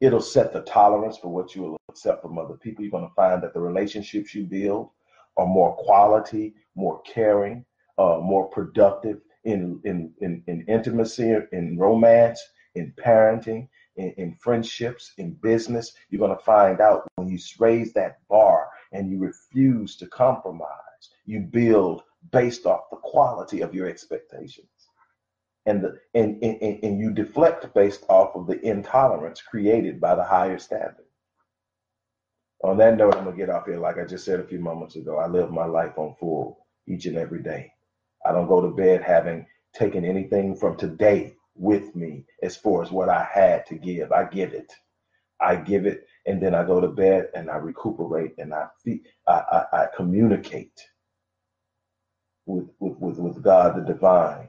It'll 0.00 0.20
set 0.20 0.52
the 0.52 0.62
tolerance 0.62 1.18
for 1.18 1.28
what 1.28 1.54
you 1.54 1.62
will 1.62 1.76
accept 1.88 2.22
from 2.22 2.38
other 2.38 2.54
people. 2.54 2.84
You're 2.84 2.90
going 2.90 3.08
to 3.08 3.14
find 3.14 3.42
that 3.42 3.54
the 3.54 3.60
relationships 3.60 4.34
you 4.34 4.44
build 4.44 4.90
are 5.36 5.46
more 5.46 5.76
quality, 5.76 6.54
more 6.74 7.00
caring, 7.02 7.64
uh, 7.98 8.18
more 8.20 8.48
productive 8.48 9.20
in, 9.44 9.80
in, 9.84 10.12
in, 10.20 10.42
in 10.46 10.64
intimacy, 10.68 11.34
in 11.52 11.78
romance, 11.78 12.40
in 12.74 12.92
parenting, 13.02 13.68
in, 13.96 14.12
in 14.16 14.34
friendships, 14.40 15.12
in 15.18 15.32
business. 15.42 15.92
You're 16.10 16.26
going 16.26 16.36
to 16.36 16.44
find 16.44 16.80
out 16.80 17.06
when 17.16 17.28
you 17.28 17.38
raise 17.58 17.92
that 17.94 18.18
bar 18.28 18.68
and 18.92 19.10
you 19.10 19.18
refuse 19.18 19.96
to 19.96 20.06
compromise, 20.06 20.68
you 21.24 21.40
build 21.40 22.02
based 22.32 22.66
off 22.66 22.90
the 22.90 22.96
quality 22.96 23.60
of 23.60 23.74
your 23.74 23.88
expectations. 23.88 24.66
And, 25.66 25.82
the, 25.82 25.98
and, 26.14 26.42
and, 26.42 26.84
and 26.84 26.98
you 26.98 27.10
deflect 27.10 27.72
based 27.74 28.04
off 28.08 28.36
of 28.36 28.46
the 28.46 28.60
intolerance 28.60 29.40
created 29.40 30.00
by 30.00 30.14
the 30.14 30.24
higher 30.24 30.58
standard. 30.58 31.06
On 32.62 32.76
that 32.78 32.96
note, 32.96 33.16
I'm 33.16 33.24
going 33.24 33.36
to 33.36 33.42
get 33.46 33.54
off 33.54 33.66
here. 33.66 33.78
Like 33.78 33.98
I 33.98 34.04
just 34.04 34.24
said 34.24 34.40
a 34.40 34.46
few 34.46 34.58
moments 34.58 34.96
ago, 34.96 35.18
I 35.18 35.26
live 35.26 35.50
my 35.50 35.66
life 35.66 35.98
on 35.98 36.14
full 36.20 36.66
each 36.86 37.06
and 37.06 37.16
every 37.16 37.42
day. 37.42 37.72
I 38.26 38.32
don't 38.32 38.48
go 38.48 38.60
to 38.60 38.74
bed 38.74 39.02
having 39.02 39.46
taken 39.74 40.04
anything 40.04 40.56
from 40.56 40.76
today 40.76 41.34
with 41.54 41.94
me 41.94 42.24
as 42.42 42.56
far 42.56 42.82
as 42.82 42.90
what 42.90 43.08
I 43.08 43.24
had 43.24 43.66
to 43.66 43.74
give. 43.74 44.12
I 44.12 44.24
give 44.24 44.54
it. 44.54 44.72
I 45.40 45.56
give 45.56 45.84
it, 45.84 46.06
and 46.26 46.40
then 46.42 46.54
I 46.54 46.64
go 46.64 46.80
to 46.80 46.88
bed 46.88 47.28
and 47.34 47.50
I 47.50 47.56
recuperate 47.56 48.34
and 48.38 48.54
I 48.54 48.68
I, 49.26 49.32
I, 49.32 49.64
I 49.72 49.86
communicate 49.94 50.80
with, 52.46 52.68
with, 52.78 52.98
with, 52.98 53.18
with 53.18 53.42
God 53.42 53.76
the 53.76 53.82
divine. 53.92 54.48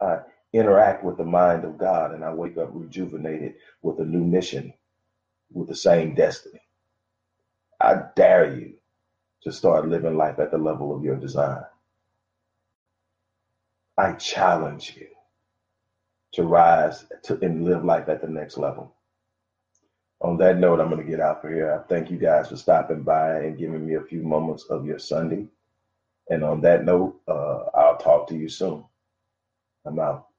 I 0.00 0.20
interact 0.52 1.04
with 1.04 1.16
the 1.18 1.24
mind 1.24 1.64
of 1.64 1.78
God 1.78 2.12
and 2.14 2.24
I 2.24 2.32
wake 2.32 2.58
up 2.58 2.70
rejuvenated 2.72 3.54
with 3.82 4.00
a 4.00 4.04
new 4.04 4.24
mission, 4.24 4.72
with 5.52 5.68
the 5.68 5.76
same 5.76 6.14
destiny. 6.14 6.60
I 7.80 8.02
dare 8.16 8.54
you 8.56 8.74
to 9.42 9.52
start 9.52 9.88
living 9.88 10.16
life 10.16 10.38
at 10.38 10.50
the 10.50 10.58
level 10.58 10.94
of 10.94 11.04
your 11.04 11.16
design. 11.16 11.64
I 13.98 14.12
challenge 14.14 14.96
you 14.98 15.08
to 16.32 16.44
rise 16.44 17.06
to, 17.24 17.38
and 17.44 17.64
live 17.64 17.84
life 17.84 18.08
at 18.08 18.22
the 18.22 18.28
next 18.28 18.58
level. 18.58 18.94
On 20.22 20.36
that 20.38 20.58
note, 20.58 20.80
I'm 20.80 20.90
going 20.90 21.04
to 21.04 21.10
get 21.10 21.20
out 21.20 21.42
for 21.42 21.52
here. 21.52 21.72
I 21.74 21.88
thank 21.88 22.10
you 22.10 22.18
guys 22.18 22.48
for 22.48 22.56
stopping 22.56 23.02
by 23.02 23.36
and 23.40 23.58
giving 23.58 23.86
me 23.86 23.96
a 23.96 24.02
few 24.02 24.22
moments 24.22 24.64
of 24.70 24.86
your 24.86 24.98
Sunday. 24.98 25.46
And 26.30 26.44
on 26.44 26.60
that 26.62 26.84
note, 26.84 27.20
uh, 27.28 27.66
I'll 27.74 27.98
talk 27.98 28.28
to 28.28 28.36
you 28.36 28.48
soon. 28.48 28.84
I'm 29.86 30.00
out. 30.00 30.29